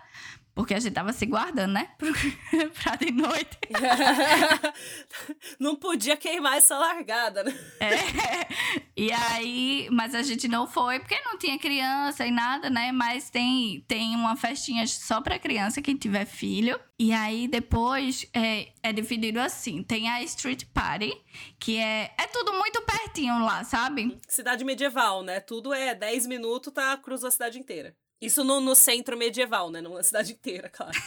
[0.56, 1.90] Porque a gente tava se guardando, né?
[2.82, 3.60] pra de noite.
[5.60, 7.54] não podia queimar essa largada, né?
[7.82, 8.86] É.
[8.96, 12.94] E aí, mas a gente não foi porque não tinha criança e nada, né?
[12.94, 16.80] Mas tem, tem uma festinha só pra criança, quem tiver filho.
[16.98, 21.14] E aí depois é, é dividido assim: tem a Street Party,
[21.60, 24.18] que é, é tudo muito pertinho lá, sabe?
[24.30, 25.42] Cidade medieval, né?
[25.42, 26.96] Tudo é 10 minutos, tá?
[26.96, 27.94] Cruza a cidade inteira.
[28.22, 29.82] Isso no, no, centro medieval, né?
[29.82, 30.98] Numa cidade inteira, claro.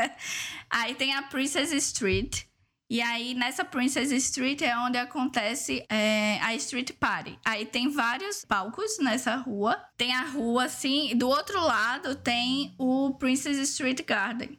[0.70, 2.44] aí tem a Princess Street.
[2.88, 7.38] E aí, nessa Princess Street é onde acontece é, a Street Party.
[7.44, 9.82] Aí tem vários palcos nessa rua.
[9.96, 14.58] Tem a rua, assim, do outro lado tem o Princess Street Garden.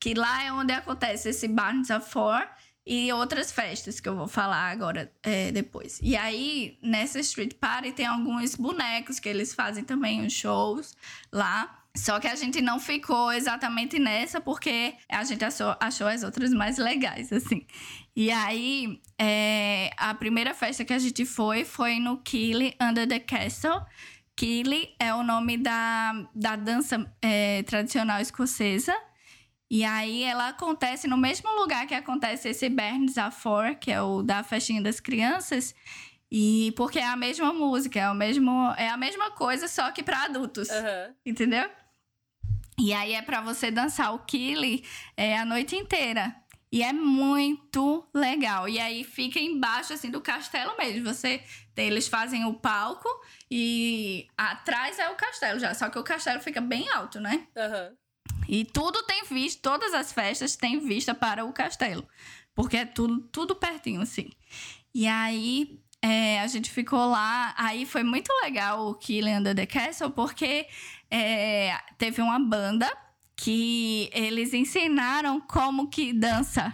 [0.00, 2.46] Que lá é onde acontece esse Barnes of Four
[2.86, 5.98] e outras festas que eu vou falar agora é, depois.
[6.02, 10.94] E aí, nessa Street Party, tem alguns bonecos que eles fazem também os shows
[11.32, 11.82] lá.
[11.96, 16.52] Só que a gente não ficou exatamente nessa porque a gente achou, achou as outras
[16.52, 17.66] mais legais, assim.
[18.14, 23.18] E aí, é, a primeira festa que a gente foi foi no Kille Under the
[23.18, 23.80] Castle,
[24.36, 28.94] Kili é o nome da, da dança é, tradicional escocesa.
[29.70, 34.00] E aí ela acontece no mesmo lugar que acontece esse Burns a Four, que é
[34.00, 35.74] o da festinha das crianças.
[36.30, 40.02] E porque é a mesma música, é o mesmo, é a mesma coisa, só que
[40.02, 40.70] para adultos.
[40.70, 41.14] Aham.
[41.24, 41.68] Entendeu?
[42.78, 44.84] E aí é pra você dançar o Kili
[45.16, 46.34] é, a noite inteira.
[46.70, 48.68] E é muito legal.
[48.68, 51.04] E aí fica embaixo assim do castelo mesmo.
[51.04, 51.42] Você
[51.76, 53.08] eles fazem o palco
[53.50, 57.46] e atrás é o castelo já, só que o castelo fica bem alto, né?
[57.56, 57.96] Aham.
[58.48, 62.06] E tudo tem vista, todas as festas têm vista para o castelo.
[62.54, 64.30] Porque é tudo, tudo pertinho, assim.
[64.94, 67.54] E aí é, a gente ficou lá.
[67.56, 70.66] Aí foi muito legal o Killing Under the Castle, porque
[71.10, 72.90] é, teve uma banda
[73.36, 76.72] que eles ensinaram como que dança.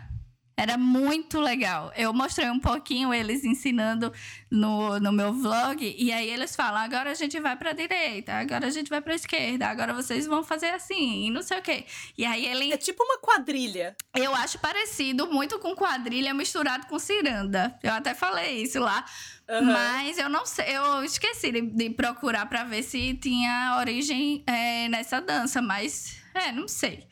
[0.56, 1.92] Era muito legal.
[1.96, 4.12] Eu mostrei um pouquinho eles ensinando
[4.50, 5.94] no, no meu vlog.
[5.98, 9.14] E aí eles falam: agora a gente vai pra direita, agora a gente vai pra
[9.14, 11.84] esquerda, agora vocês vão fazer assim, e não sei o quê.
[12.16, 12.72] E aí ele.
[12.72, 13.96] É tipo uma quadrilha.
[14.14, 17.78] Eu acho parecido muito com quadrilha misturado com ciranda.
[17.82, 19.04] Eu até falei isso lá.
[19.48, 19.72] Aham.
[19.72, 24.88] Mas eu não sei, eu esqueci de, de procurar pra ver se tinha origem é,
[24.88, 27.06] nessa dança, mas é, não sei.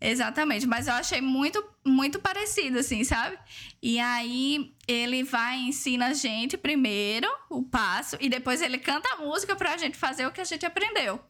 [0.00, 3.38] Exatamente, mas eu achei muito, muito parecido, assim, sabe?
[3.82, 9.08] E aí ele vai e ensina a gente primeiro o passo e depois ele canta
[9.14, 11.20] a música pra gente fazer o que a gente aprendeu.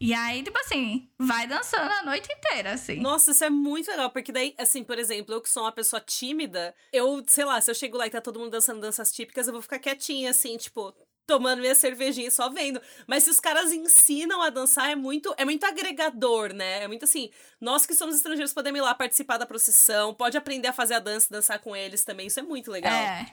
[0.00, 3.00] E aí, tipo assim, vai dançando a noite inteira, assim.
[3.00, 6.00] Nossa, isso é muito legal, porque daí, assim, por exemplo, eu que sou uma pessoa
[6.00, 9.46] tímida, eu, sei lá, se eu chego lá e tá todo mundo dançando danças típicas,
[9.46, 10.94] eu vou ficar quietinha, assim, tipo,
[11.26, 12.80] tomando minha cervejinha e só vendo.
[13.06, 16.82] Mas se os caras ensinam a dançar, é muito, é muito agregador, né?
[16.82, 17.30] É muito assim,
[17.60, 20.98] nós que somos estrangeiros podemos ir lá participar da procissão, pode aprender a fazer a
[20.98, 22.92] dança dançar com eles também, isso é muito legal.
[22.92, 23.26] É.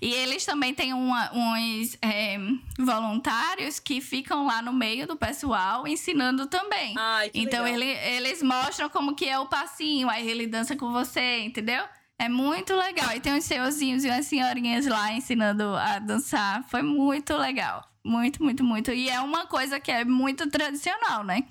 [0.00, 2.38] E eles também têm uma- uns é,
[2.78, 6.94] voluntários que ficam lá no meio do pessoal ensinando também.
[6.96, 7.80] Ai, que então legal.
[7.82, 11.84] ele, eles mostram como que é o passinho, aí ele dança com você, entendeu?
[12.18, 13.14] É muito legal.
[13.14, 16.64] E tem uns senhorzinhos e umas senhorinhas lá ensinando a dançar.
[16.68, 17.84] Foi muito legal.
[18.02, 18.90] Muito, muito, muito.
[18.92, 21.44] E é uma coisa que é muito tradicional, né?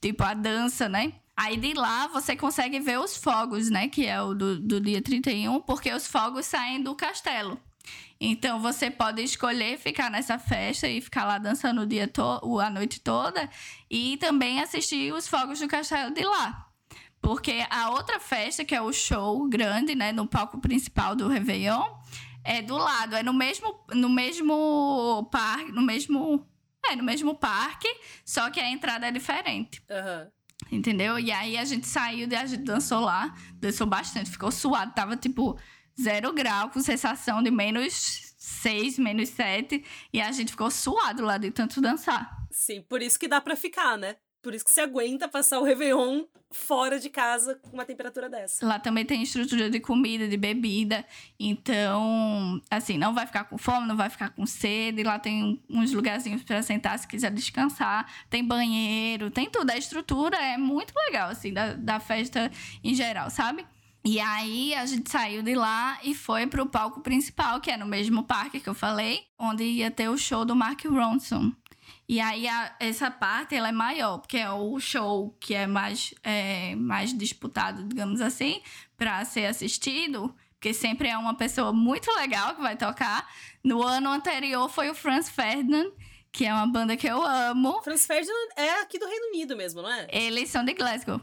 [0.00, 1.14] Tipo a dança, né?
[1.36, 3.88] Aí de lá você consegue ver os fogos, né?
[3.88, 7.58] Que é o do, do dia 31, porque os fogos saem do castelo.
[8.20, 12.70] Então você pode escolher ficar nessa festa e ficar lá dançando o dia to a
[12.70, 13.50] noite toda
[13.90, 16.71] e também assistir os fogos do castelo de lá.
[17.22, 21.82] Porque a outra festa, que é o show grande, né, no palco principal do Réveillon,
[22.44, 26.44] é do lado, é no mesmo no mesmo parque, no mesmo
[26.84, 27.88] é no mesmo parque,
[28.24, 29.80] só que a entrada é diferente.
[29.88, 30.30] Aham.
[30.70, 31.18] Entendeu?
[31.18, 33.34] E aí a gente saiu e a gente dançou lá.
[33.54, 34.94] Dançou bastante, ficou suado.
[34.94, 35.58] Tava tipo
[36.00, 39.84] zero grau, com sensação de menos seis, menos sete.
[40.12, 42.46] E a gente ficou suado lá de tanto dançar.
[42.50, 44.16] Sim, por isso que dá pra ficar, né?
[44.42, 48.66] Por isso que você aguenta passar o Réveillon fora de casa com uma temperatura dessa.
[48.66, 51.04] Lá também tem estrutura de comida, de bebida.
[51.38, 55.02] Então, assim, não vai ficar com fome, não vai ficar com sede.
[55.02, 58.06] Lá tem uns lugarzinhos para sentar se quiser descansar.
[58.28, 59.70] Tem banheiro, tem tudo.
[59.70, 62.50] A estrutura é muito legal, assim, da, da festa
[62.82, 63.64] em geral, sabe?
[64.04, 67.86] E aí a gente saiu de lá e foi pro palco principal, que é no
[67.86, 71.52] mesmo parque que eu falei, onde ia ter o show do Mark Ronson.
[72.08, 76.12] E aí a- essa parte ela é maior, porque é o show que é mais,
[76.22, 78.60] é, mais disputado, digamos assim,
[78.96, 83.28] para ser assistido, porque sempre é uma pessoa muito legal que vai tocar.
[83.64, 85.90] No ano anterior foi o Franz Ferdinand,
[86.30, 87.80] que é uma banda que eu amo.
[87.82, 90.06] Franz Ferdinand é aqui do Reino Unido mesmo, não é?
[90.10, 91.20] Eles são de Glasgow.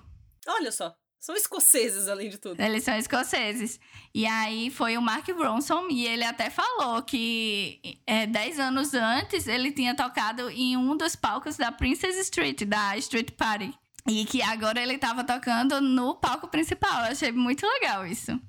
[0.48, 0.96] Olha só.
[1.20, 2.60] São escoceses, além de tudo.
[2.62, 3.80] Eles são escoceses.
[4.16, 9.46] E aí foi o Mark Ronson e ele até falou que é, 10 anos antes
[9.46, 13.74] ele tinha tocado em um dos palcos da Princess Street, da Street Party.
[14.08, 17.06] E que agora ele tava tocando no palco principal.
[17.06, 18.40] Eu achei muito legal isso.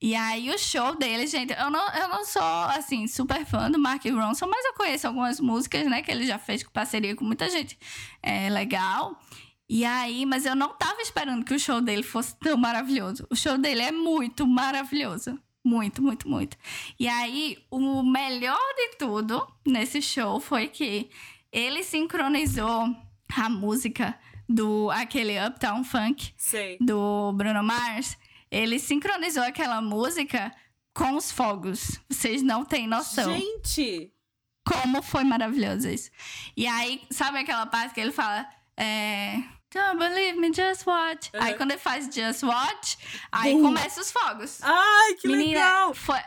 [0.00, 3.78] E aí o show dele, gente, eu não, eu não sou, assim, super fã do
[3.78, 7.24] Mark Ronson, mas eu conheço algumas músicas, né, que ele já fez com parceria com
[7.24, 7.78] muita gente
[8.22, 9.18] é, legal.
[9.68, 13.26] E aí, mas eu não tava esperando que o show dele fosse tão maravilhoso.
[13.30, 15.38] O show dele é muito maravilhoso.
[15.64, 16.56] Muito, muito, muito.
[16.98, 21.08] E aí, o melhor de tudo nesse show foi que
[21.52, 22.94] ele sincronizou
[23.36, 26.76] a música do aquele Uptown Funk Sei.
[26.80, 28.18] do Bruno Mars.
[28.50, 30.52] Ele sincronizou aquela música
[30.94, 31.98] com os fogos.
[32.10, 34.12] Vocês não têm noção Gente!
[34.66, 36.10] como foi maravilhoso isso.
[36.56, 38.46] E aí, sabe aquela parte que ele fala.
[38.76, 41.30] É, Don't believe me, just watch.
[41.34, 41.42] Uhum.
[41.42, 42.98] Aí quando ele faz just watch,
[43.30, 43.62] aí Bum.
[43.62, 44.58] começa os fogos.
[44.62, 45.94] Ai, que Menina, legal!
[45.94, 46.18] foi.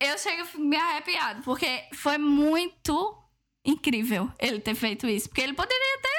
[0.00, 3.16] Eu chego me arrepiado, porque foi muito
[3.64, 5.28] incrível ele ter feito isso.
[5.28, 6.11] Porque ele poderia ter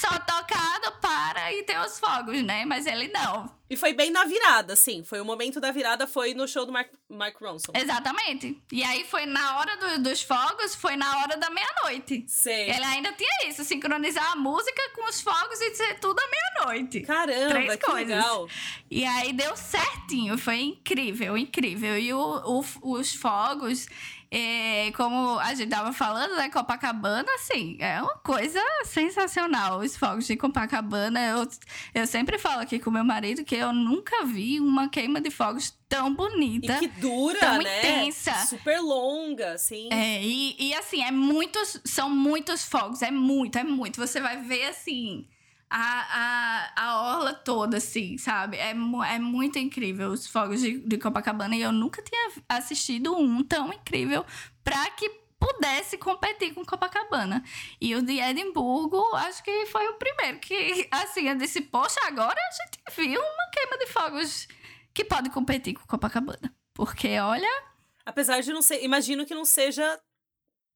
[0.00, 2.64] só tocado para e ter os fogos, né?
[2.64, 3.50] Mas ele não.
[3.68, 5.04] E foi bem na virada, sim.
[5.04, 7.70] Foi o momento da virada, foi no show do Mark, Mark Ronson.
[7.74, 8.60] Exatamente.
[8.72, 12.24] E aí foi na hora do, dos fogos, foi na hora da meia-noite.
[12.26, 12.68] Sei.
[12.70, 16.24] Ele ainda tinha isso, sincronizar a música com os fogos e ser tudo à
[16.64, 17.00] meia-noite.
[17.02, 18.08] Caramba, Três que coisas.
[18.08, 18.48] legal.
[18.90, 21.96] E aí deu certinho, foi incrível, incrível.
[21.96, 23.86] E o, o- os fogos,
[24.32, 26.48] é, como a gente tava falando, né?
[26.48, 29.80] Copacabana, assim, é uma coisa sensacional.
[29.80, 31.48] Os fogos de Copacabana, eu,
[31.94, 35.74] eu sempre falo aqui com meu marido que eu nunca vi uma queima de fogos
[35.88, 36.78] tão E bonita.
[36.78, 37.78] que dura, tão né?
[37.78, 38.32] intensa.
[38.46, 39.88] Super longa, assim.
[39.92, 43.96] É, e, e assim, é muitos, são muitos fogos, é muito, é muito.
[43.98, 45.26] Você vai ver assim.
[45.70, 48.56] A, a, a orla toda, assim, sabe?
[48.56, 51.54] É, é muito incrível os fogos de, de Copacabana.
[51.54, 54.24] E eu nunca tinha assistido um tão incrível
[54.64, 57.44] pra que pudesse competir com Copacabana.
[57.80, 62.38] E o de Edimburgo, acho que foi o primeiro que, assim, eu disse, poxa, agora
[62.38, 64.48] a gente viu uma queima de fogos
[64.92, 66.52] que pode competir com Copacabana.
[66.74, 67.70] Porque, olha,
[68.10, 68.82] Apesar de não ser.
[68.82, 70.00] Imagino que não seja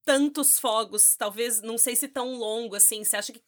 [0.04, 1.16] tantos fogos.
[1.16, 3.02] Talvez, não sei se tão longo assim.
[3.02, 3.42] Você acha que.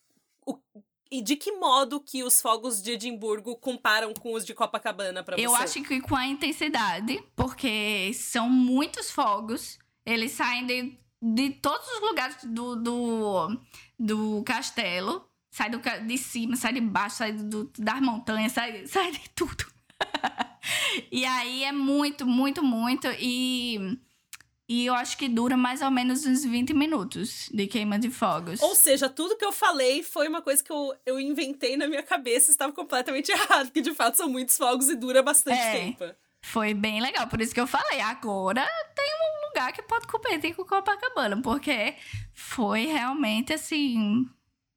[1.11, 5.37] E de que modo que os fogos de Edimburgo comparam com os de Copacabana pra
[5.37, 5.47] você?
[5.47, 11.87] Eu acho que com a intensidade, porque são muitos fogos, eles saem de, de todos
[11.87, 13.61] os lugares do, do,
[13.99, 15.29] do castelo.
[15.51, 19.65] Sai do, de cima, sai de baixo, sai do, das montanhas, sai, sai de tudo.
[21.11, 23.09] e aí é muito, muito, muito.
[23.19, 23.99] E,
[24.69, 28.61] e eu acho que dura mais ou menos uns 20 minutos de queima de fogos.
[28.63, 32.03] Ou seja, tudo que eu falei foi uma coisa que eu, eu inventei na minha
[32.03, 35.73] cabeça e estava completamente errado, porque de fato são muitos fogos e dura bastante É.
[35.73, 36.05] tempo.
[36.43, 38.01] Foi bem legal, por isso que eu falei.
[38.01, 41.95] Agora tem um lugar que pode competir com Copacabana, porque
[42.33, 44.25] foi realmente assim,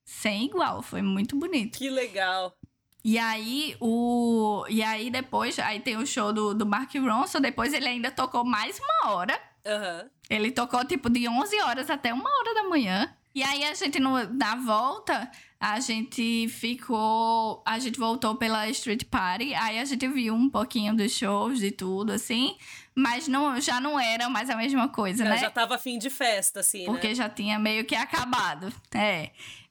[0.04, 1.78] sem igual, foi muito bonito.
[1.78, 2.56] Que legal.
[3.04, 4.65] E aí, o.
[4.67, 8.43] E aí, depois, aí tem o show do, do Mark Ronson, depois ele ainda tocou
[8.43, 9.39] mais uma hora.
[9.65, 10.09] Aham.
[10.29, 13.13] Ele tocou tipo de 11 horas até uma hora da manhã.
[13.33, 19.03] E aí a gente no, na volta, a gente ficou, a gente voltou pela Street
[19.05, 22.57] Party, aí a gente viu um pouquinho dos shows e tudo assim,
[22.95, 25.37] mas não, já não era mais a mesma coisa, Já, né?
[25.37, 27.15] já tava fim de festa, assim, Porque né?
[27.15, 28.73] já tinha meio que acabado.
[28.93, 29.29] É.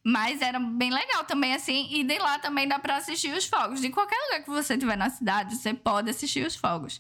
[0.09, 1.87] Mas era bem legal também, assim.
[1.91, 3.79] E de lá também dá pra assistir os fogos.
[3.79, 6.99] De qualquer lugar que você estiver na cidade, você pode assistir os fogos.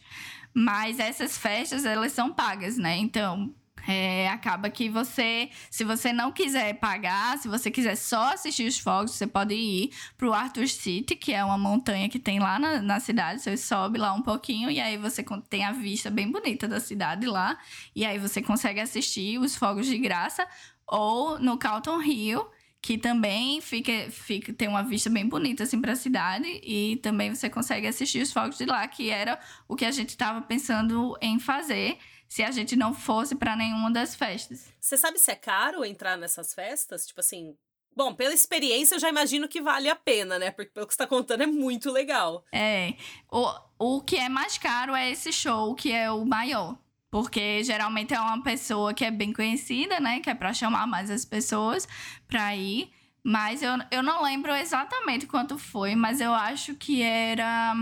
[0.53, 2.99] Mas essas festas, elas são pagas, né?
[2.99, 3.51] Então,
[3.89, 8.79] é, acaba que você, se você não quiser pagar, se você quiser só assistir os
[8.79, 12.83] fogos, você pode ir pro Arthur City, que é uma montanha que tem lá na,
[12.83, 13.41] na cidade.
[13.41, 17.27] Você sobe lá um pouquinho e aí você tem a vista bem bonita da cidade
[17.27, 17.59] lá.
[17.97, 20.47] E aí você consegue assistir os fogos de graça.
[20.87, 22.47] Ou no Calton Hill,
[22.81, 26.49] que também fica, fica, tem uma vista bem bonita assim para a cidade.
[26.63, 30.11] E também você consegue assistir os fogos de lá, que era o que a gente
[30.11, 34.73] estava pensando em fazer se a gente não fosse para nenhuma das festas.
[34.79, 37.07] Você sabe se é caro entrar nessas festas?
[37.07, 37.57] Tipo assim.
[37.97, 40.53] Bom, pela experiência eu já imagino que vale a pena, né?
[40.53, 42.45] Porque pelo que você tá contando é muito legal.
[42.53, 42.95] É.
[43.29, 46.79] O, o que é mais caro é esse show, que é o maior.
[47.11, 50.21] Porque geralmente é uma pessoa que é bem conhecida, né?
[50.21, 51.89] Que é pra chamar mais as pessoas
[52.27, 52.91] pra ir.
[53.23, 57.75] Mas eu, eu não lembro exatamente quanto foi, mas eu acho que era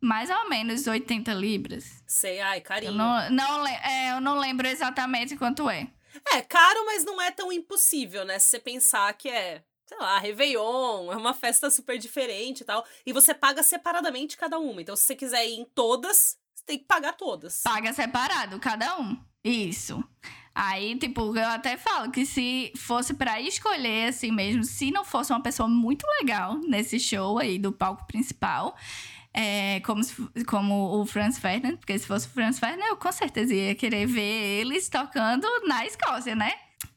[0.00, 2.02] mais ou menos 80 libras.
[2.06, 2.92] Sei, ai, Eu carinho.
[2.92, 5.86] não, não, le- é, eu não lembro exatamente quanto é.
[6.32, 8.38] É, caro, mas não é tão impossível, né?
[8.38, 12.84] Se você pensar que é, sei lá, Réveillon, é uma festa super diferente e tal.
[13.06, 14.80] E você paga separadamente cada uma.
[14.82, 16.36] Então, se você quiser ir em todas,
[16.70, 17.62] tem que pagar todas.
[17.62, 19.16] Paga separado, cada um.
[19.44, 20.02] Isso.
[20.54, 25.32] Aí, tipo, eu até falo que se fosse pra escolher assim mesmo, se não fosse
[25.32, 28.76] uma pessoa muito legal nesse show aí do palco principal,
[29.32, 33.10] é, como, se- como o Franz Ferdinand, porque se fosse o Franz Ferdinand, eu com
[33.12, 36.52] certeza ia querer ver eles tocando na Escócia, né?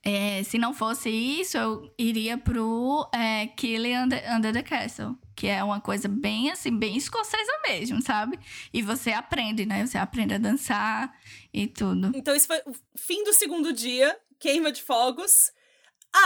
[0.06, 5.48] É, se não fosse isso, eu iria pro é, Killing Under, Under the Castle, que
[5.48, 8.38] é uma coisa bem assim, bem escocesa mesmo, sabe?
[8.74, 9.86] E você aprende, né?
[9.86, 11.13] Você aprende a dançar
[11.54, 12.12] e tudo.
[12.13, 15.52] Então, esse foi o fim do segundo dia, queima de fogos.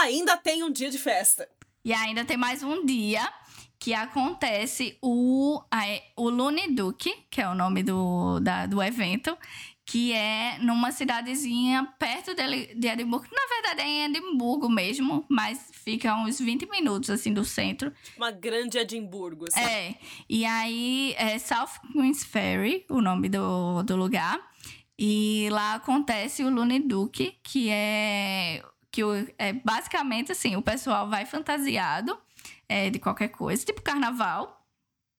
[0.02, 1.48] Ainda tem um dia de festa.
[1.84, 3.32] E ainda tem mais um dia
[3.78, 9.38] que acontece o, a- o Lune Duke, que é o nome do, da- do evento,
[9.88, 13.26] que é numa cidadezinha perto de, Edimburgo.
[13.32, 17.90] Na verdade, é em Edimburgo mesmo, mas fica uns 20 minutos, assim, do centro.
[18.14, 19.58] Uma grande Edimburgo, assim.
[19.58, 19.94] É,
[20.28, 24.38] e aí é South Queens Ferry, o nome do, do lugar.
[24.98, 28.62] E lá acontece o Lune Duke, que é,
[28.92, 29.00] que
[29.38, 32.14] é basicamente assim, o pessoal vai fantasiado
[32.68, 34.57] é, de qualquer coisa, tipo carnaval.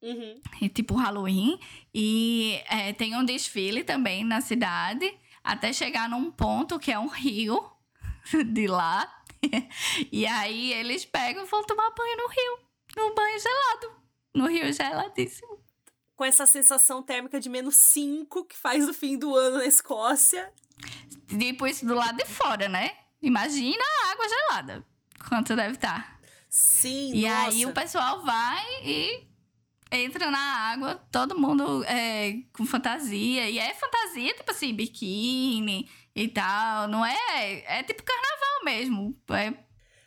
[0.01, 0.41] Uhum.
[0.61, 1.59] E, tipo Halloween.
[1.93, 5.11] E é, tem um desfile também na cidade,
[5.43, 7.69] até chegar num ponto que é um rio
[8.53, 9.07] de lá.
[10.11, 12.59] e aí eles pegam e vão tomar banho no rio,
[12.97, 13.91] no banho gelado,
[14.33, 15.59] no rio geladíssimo.
[16.15, 20.51] Com essa sensação térmica de menos 5 que faz o fim do ano na Escócia.
[21.27, 22.91] Tipo isso do lado de fora, né?
[23.21, 24.85] Imagina a água gelada.
[25.29, 26.19] Quanto deve estar.
[26.49, 27.47] Sim, E nossa.
[27.47, 29.28] aí o pessoal vai e
[29.91, 30.39] entra na
[30.71, 33.49] água, todo mundo é, com fantasia.
[33.49, 36.87] E é fantasia, tipo assim, biquíni e tal.
[36.87, 37.79] Não é.
[37.79, 39.17] É tipo carnaval mesmo.
[39.31, 39.53] É,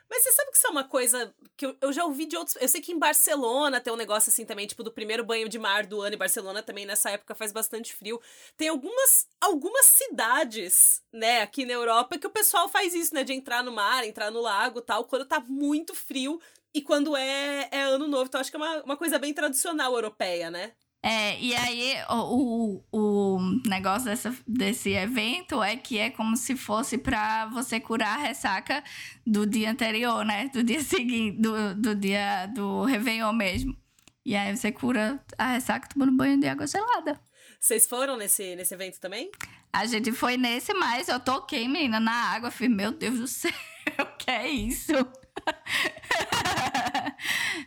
[0.08, 2.56] Mas você sabe que isso é uma coisa que eu, eu já ouvi de outros.
[2.60, 5.58] Eu sei que em Barcelona tem um negócio assim também, tipo, do primeiro banho de
[5.58, 6.14] mar do ano.
[6.14, 8.20] E Barcelona também nessa época faz bastante frio.
[8.56, 13.32] Tem algumas, algumas cidades, né, aqui na Europa que o pessoal faz isso, né, de
[13.32, 16.40] entrar no mar, entrar no lago tal, quando tá muito frio
[16.74, 18.24] e quando é, é ano novo.
[18.26, 20.72] Então acho que é uma, uma coisa bem tradicional europeia, né?
[21.04, 26.54] É, e aí o, o, o negócio dessa, desse evento é que é como se
[26.54, 28.84] fosse pra você curar a ressaca
[29.26, 30.48] do dia anterior, né?
[30.48, 33.76] Do dia seguinte, do, do dia do Réveillon mesmo.
[34.24, 37.20] E aí você cura a ressaca tomando banho de água gelada.
[37.58, 39.30] Vocês foram nesse, nesse evento também?
[39.72, 42.50] A gente foi nesse, mas eu toquei, menina, na água.
[42.50, 43.50] Falei, meu Deus do céu,
[43.98, 44.92] o que é isso?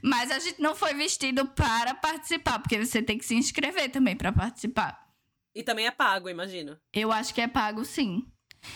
[0.01, 4.15] mas a gente não foi vestido para participar, porque você tem que se inscrever também
[4.15, 5.03] para participar.
[5.53, 6.77] E também é pago, imagino.
[6.93, 8.27] Eu acho que é pago sim.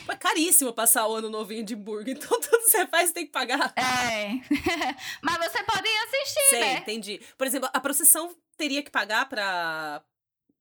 [0.07, 3.31] É caríssimo passar o ano novo em Edimburgo, então tudo que você faz tem que
[3.31, 3.73] pagar.
[3.75, 4.39] É.
[5.21, 6.77] Mas você pode ir assistir, Sei, né?
[6.77, 7.21] entendi.
[7.37, 10.03] Por exemplo, a procissão teria que pagar pra,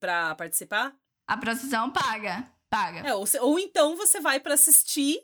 [0.01, 0.95] pra participar?
[1.27, 2.51] A procissão paga.
[2.71, 3.01] Paga.
[3.01, 5.21] É, ou, ou então você vai pra assistir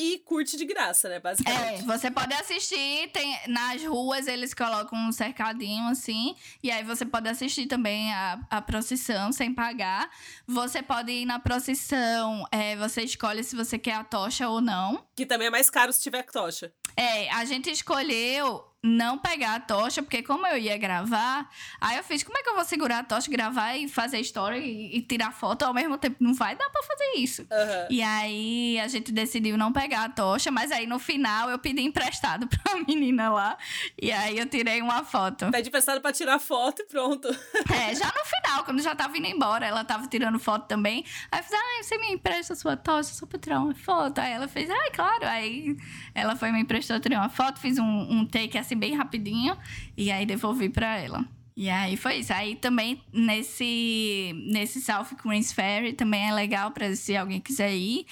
[0.00, 1.16] e curte de graça, né?
[1.16, 1.84] É, Basicamente.
[1.84, 7.28] você pode assistir, tem, nas ruas eles colocam um cercadinho assim, e aí você pode
[7.28, 10.10] assistir também a, a procissão sem pagar.
[10.46, 15.04] Você pode ir na procissão, é, você escolhe se você quer a tocha ou não.
[15.14, 16.72] Que também é mais caro se tiver tocha.
[16.96, 21.50] É, a gente escolheu não pegar a tocha, porque como eu ia gravar,
[21.80, 24.56] aí eu fiz, como é que eu vou segurar a tocha, gravar e fazer história
[24.56, 26.16] e, e tirar foto ao mesmo tempo?
[26.18, 27.46] Não vai dar pra fazer isso.
[27.50, 27.86] Aham.
[27.90, 31.82] E aí a gente decidiu não pegar a tocha, mas aí no final eu pedi
[31.82, 33.58] emprestado pra menina lá.
[34.00, 35.50] E aí eu tirei uma foto.
[35.50, 37.28] Pede emprestado pra tirar foto e pronto.
[37.28, 41.04] É, já no final, quando já tava indo embora, ela tava tirando foto também.
[41.30, 44.18] Aí eu fiz, ah, você me empresta a sua tocha só pra tirar uma foto?
[44.20, 45.26] Aí ela fez, ah, claro.
[45.26, 45.76] Aí
[46.14, 49.56] ela foi, me emprestou, tirei uma foto, fiz um, um take assim bem rapidinho
[49.96, 51.26] e aí devolvi pra ela.
[51.56, 52.32] E aí foi isso.
[52.32, 58.06] Aí também nesse, nesse South Queens Ferry também é legal pra se alguém quiser ir.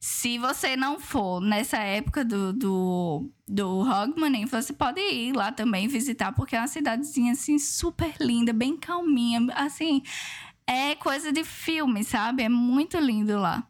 [0.00, 3.84] Se você não for nessa época do, do, do
[4.50, 9.46] você pode ir lá também visitar, porque é uma cidadezinha, assim, super linda, bem calminha.
[9.54, 10.02] Assim,
[10.66, 12.42] é coisa de filme, sabe?
[12.42, 13.66] É muito lindo lá.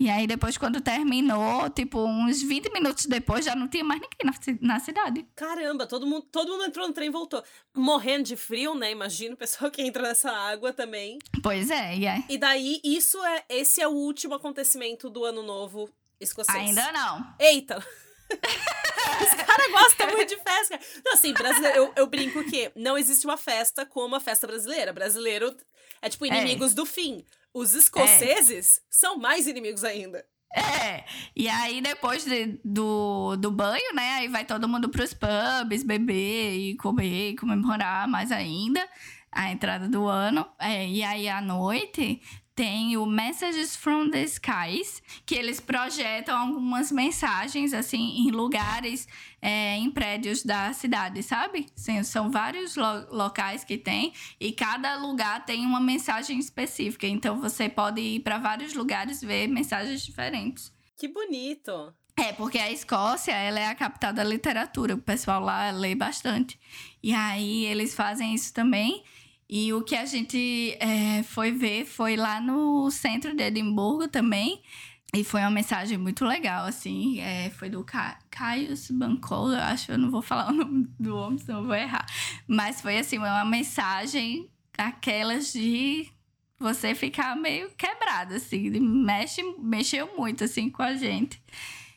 [0.00, 4.58] E aí, depois, quando terminou, tipo, uns 20 minutos depois, já não tinha mais ninguém
[4.60, 5.26] na, na cidade.
[5.34, 7.42] Caramba, todo mundo, todo mundo entrou no trem e voltou.
[7.74, 8.92] Morrendo de frio, né?
[8.92, 11.18] Imagina o pessoal que entra nessa água também.
[11.42, 12.24] Pois é, e aí...
[12.28, 13.44] E daí, isso é.
[13.48, 15.90] Esse é o último acontecimento do ano novo
[16.20, 16.56] escocês.
[16.56, 17.34] Ainda não.
[17.38, 17.78] Eita!
[18.28, 20.78] Os caras gostam muito de festa.
[21.04, 24.92] Não, assim, brasileiro, eu, eu brinco que não existe uma festa como a festa brasileira.
[24.92, 25.56] Brasileiro
[26.00, 27.24] é tipo inimigos do fim.
[27.54, 30.24] Os escoceses são mais inimigos ainda.
[30.54, 31.04] É,
[31.36, 34.14] e aí depois de- do, do banho, né?
[34.14, 38.86] Aí vai todo mundo pros pubs, beber e comer, e comemorar mais ainda
[39.30, 40.46] a entrada do ano.
[40.58, 42.22] É, e aí à noite
[42.58, 49.06] tem o Messages from the Skies, que eles projetam algumas mensagens, assim, em lugares,
[49.40, 51.66] é, em prédios da cidade, sabe?
[51.76, 57.06] Sim, são vários lo- locais que tem, e cada lugar tem uma mensagem específica.
[57.06, 60.72] Então você pode ir para vários lugares ver mensagens diferentes.
[60.96, 61.94] Que bonito.
[62.16, 64.96] É, porque a Escócia, ela é a capital da literatura.
[64.96, 66.58] O pessoal lá lê bastante.
[67.00, 69.04] E aí eles fazem isso também.
[69.48, 74.62] E o que a gente é, foi ver foi lá no centro de Edimburgo também.
[75.14, 77.18] E foi uma mensagem muito legal, assim.
[77.20, 79.92] é, foi do Ca Caius Bancola, eu acho.
[79.92, 82.04] Eu não vou falar o nome do homem, senão eu vou errar.
[82.46, 86.08] Mas foi, assim, uma mensagem aquelas de
[86.58, 88.68] você ficar meio quebrado, assim.
[88.80, 91.42] Mexe, mexeu muito, assim, com a gente.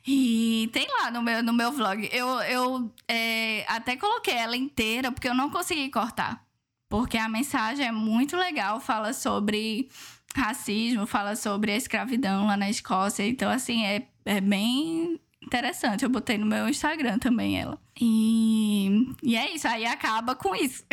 [0.08, 2.10] E tem lá no meu, no meu vlog.
[2.14, 6.44] Eu, eu é, até coloquei ela inteira, porque eu não consegui cortar.
[6.92, 9.88] Porque a mensagem é muito legal, fala sobre
[10.36, 13.26] racismo, fala sobre a escravidão lá na Escócia.
[13.26, 16.04] Então, assim, é, é bem interessante.
[16.04, 17.80] Eu botei no meu Instagram também ela.
[17.98, 20.84] E, e é isso, aí acaba com isso.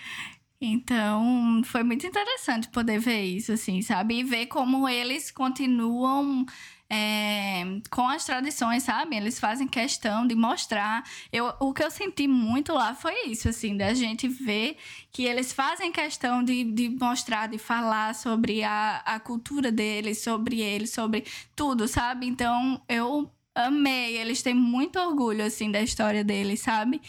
[0.60, 4.18] então, foi muito interessante poder ver isso, assim, sabe?
[4.18, 6.44] E ver como eles continuam
[6.90, 9.16] é, com as tradições, sabe?
[9.16, 11.04] Eles fazem questão de mostrar.
[11.32, 14.76] Eu, o que eu senti muito lá foi isso, assim, da gente ver
[15.12, 20.60] que eles fazem questão de, de mostrar, de falar sobre a, a cultura deles, sobre
[20.60, 21.24] eles, sobre
[21.54, 22.26] tudo, sabe?
[22.26, 24.16] Então, eu amei.
[24.16, 27.00] Eles têm muito orgulho, assim, da história deles, sabe?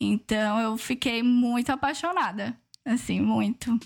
[0.00, 2.58] Então, eu fiquei muito apaixonada.
[2.84, 3.78] Assim, muito.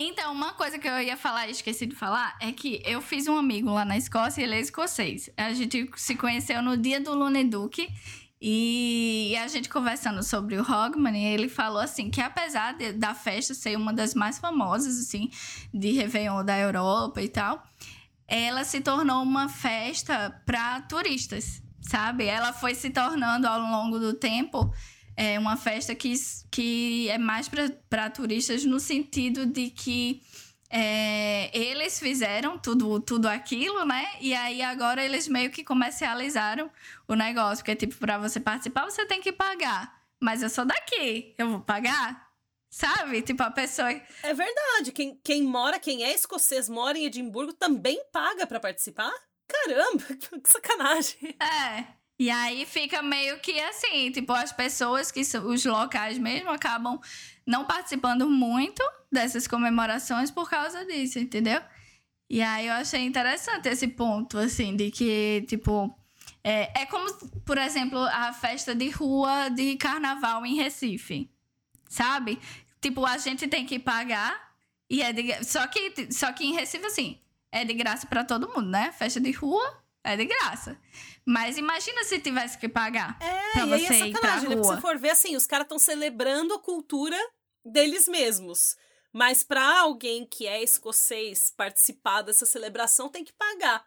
[0.00, 3.26] Então, uma coisa que eu ia falar e esqueci de falar é que eu fiz
[3.26, 5.28] um amigo lá na Escócia e ele é escocês.
[5.36, 7.88] A gente se conheceu no dia do Luneduc
[8.40, 13.52] e a gente conversando sobre o Hogmanay, ele falou assim que apesar de, da festa
[13.54, 15.28] ser uma das mais famosas assim
[15.74, 17.60] de Réveillon da Europa e tal,
[18.28, 22.26] ela se tornou uma festa para turistas, sabe?
[22.26, 24.72] Ela foi se tornando ao longo do tempo
[25.18, 26.14] é uma festa que,
[26.48, 27.50] que é mais
[27.90, 30.22] para turistas no sentido de que
[30.70, 34.06] é, eles fizeram tudo, tudo aquilo, né?
[34.20, 36.70] E aí agora eles meio que comercializaram
[37.08, 37.64] o negócio.
[37.64, 39.92] Porque, tipo, para você participar, você tem que pagar.
[40.20, 42.28] Mas eu sou daqui, eu vou pagar?
[42.70, 43.20] Sabe?
[43.22, 43.90] Tipo, a pessoa.
[43.90, 44.92] É verdade.
[44.92, 49.12] Quem, quem mora, quem é escocês, mora em Edimburgo, também paga para participar?
[49.48, 51.36] Caramba, que sacanagem.
[51.40, 51.97] É.
[52.18, 57.00] E aí fica meio que assim, tipo, as pessoas que são os locais mesmo acabam
[57.46, 61.62] não participando muito dessas comemorações por causa disso, entendeu?
[62.28, 65.96] E aí eu achei interessante esse ponto, assim, de que, tipo,
[66.42, 67.12] é, é como,
[67.46, 71.30] por exemplo, a festa de rua de carnaval em Recife,
[71.88, 72.38] sabe?
[72.80, 74.54] Tipo, a gente tem que pagar
[74.90, 77.18] e é de, só que só que em Recife assim,
[77.52, 78.92] é de graça para todo mundo, né?
[78.92, 80.78] Festa de rua é de graça.
[81.28, 83.18] Mas imagina se tivesse que pagar.
[83.20, 84.56] É, pra você e aí é sacanagem, né?
[84.56, 87.18] Porque se for ver assim, os caras estão celebrando a cultura
[87.62, 88.74] deles mesmos.
[89.12, 93.84] Mas para alguém que é escocês participar dessa celebração, tem que pagar.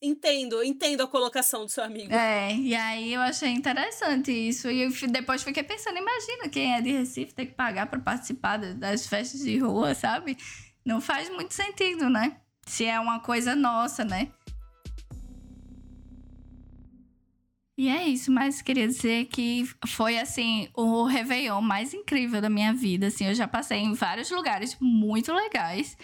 [0.00, 2.14] Entendo, entendo a colocação do seu amigo.
[2.14, 4.70] É, e aí eu achei interessante isso.
[4.70, 9.06] E depois fiquei pensando, imagina quem é de Recife ter que pagar para participar das
[9.06, 10.34] festas de rua, sabe?
[10.82, 12.40] Não faz muito sentido, né?
[12.66, 14.32] Se é uma coisa nossa, né?
[17.80, 22.74] E é isso, mas queria dizer que foi assim o Réveillon mais incrível da minha
[22.74, 23.06] vida.
[23.06, 25.96] Assim, eu já passei em vários lugares muito legais.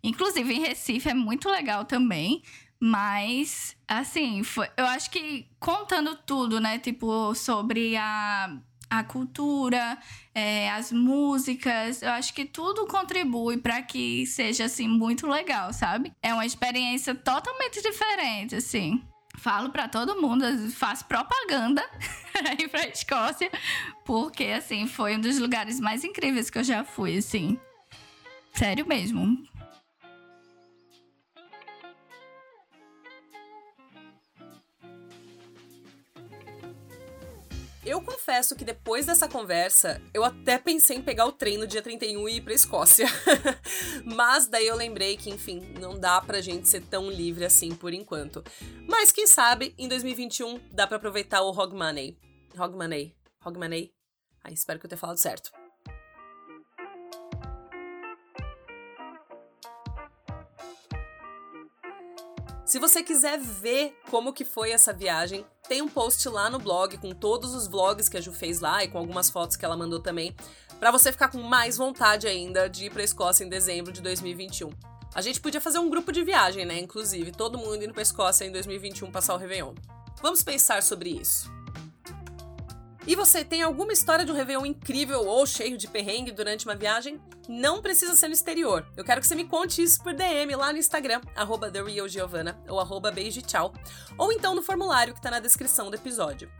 [0.00, 2.40] Inclusive em Recife é muito legal também.
[2.78, 6.78] Mas, assim, foi, eu acho que contando tudo, né?
[6.78, 8.56] Tipo, sobre a,
[8.88, 9.98] a cultura,
[10.32, 16.12] é, as músicas, eu acho que tudo contribui para que seja, assim, muito legal, sabe?
[16.22, 19.02] É uma experiência totalmente diferente, assim
[19.36, 21.84] falo para todo mundo, faço propaganda
[22.48, 23.50] aí pra Escócia,
[24.04, 27.58] porque assim, foi um dos lugares mais incríveis que eu já fui, assim.
[28.52, 29.42] Sério mesmo.
[37.86, 41.82] Eu confesso que depois dessa conversa, eu até pensei em pegar o trem no dia
[41.82, 43.06] 31 e ir pra Escócia.
[44.06, 47.92] Mas daí eu lembrei que, enfim, não dá pra gente ser tão livre assim por
[47.92, 48.42] enquanto.
[48.88, 52.16] Mas quem sabe, em 2021 dá para aproveitar o Hogmanay.
[52.58, 53.14] Hogmanay.
[53.44, 53.92] Hogmanay?
[54.42, 55.52] Ai, espero que eu tenha falado certo.
[62.64, 66.96] Se você quiser ver como que foi essa viagem, tem um post lá no blog
[66.98, 69.76] com todos os vlogs que a Ju fez lá e com algumas fotos que ela
[69.76, 70.34] mandou também,
[70.78, 74.70] para você ficar com mais vontade ainda de ir para Escócia em dezembro de 2021.
[75.14, 76.78] A gente podia fazer um grupo de viagem, né?
[76.78, 79.74] Inclusive, todo mundo indo para Escócia em 2021 passar o Réveillon.
[80.20, 81.50] Vamos pensar sobre isso.
[83.06, 86.74] E você tem alguma história de um Réveillon incrível ou cheio de perrengue durante uma
[86.74, 87.20] viagem?
[87.46, 88.86] Não precisa ser no exterior.
[88.96, 92.80] Eu quero que você me conte isso por DM lá no Instagram, arroba TheRealGiovanna ou
[92.80, 93.12] arroba
[94.16, 96.50] ou então no formulário que está na descrição do episódio.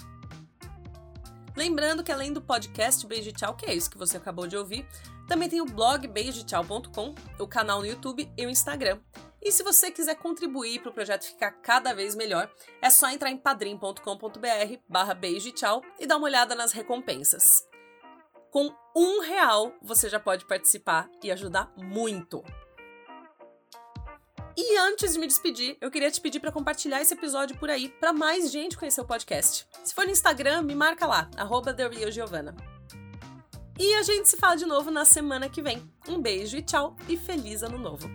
[1.56, 4.86] Lembrando que além do podcast Beijo Tchau, que é isso que você acabou de ouvir,
[5.26, 8.98] também tem o blog beijotchau.com, o canal no YouTube e o Instagram.
[9.44, 13.30] E se você quiser contribuir para o projeto ficar cada vez melhor, é só entrar
[13.30, 14.00] em padrim.com.br
[14.88, 17.62] barra beijo e tchau e dar uma olhada nas recompensas.
[18.50, 22.42] Com um real você já pode participar e ajudar muito.
[24.56, 27.88] E antes de me despedir, eu queria te pedir para compartilhar esse episódio por aí
[27.88, 29.66] para mais gente conhecer o podcast.
[29.82, 31.76] Se for no Instagram, me marca lá, arroba
[33.78, 35.82] E a gente se fala de novo na semana que vem.
[36.08, 38.08] Um beijo e tchau e feliz ano novo!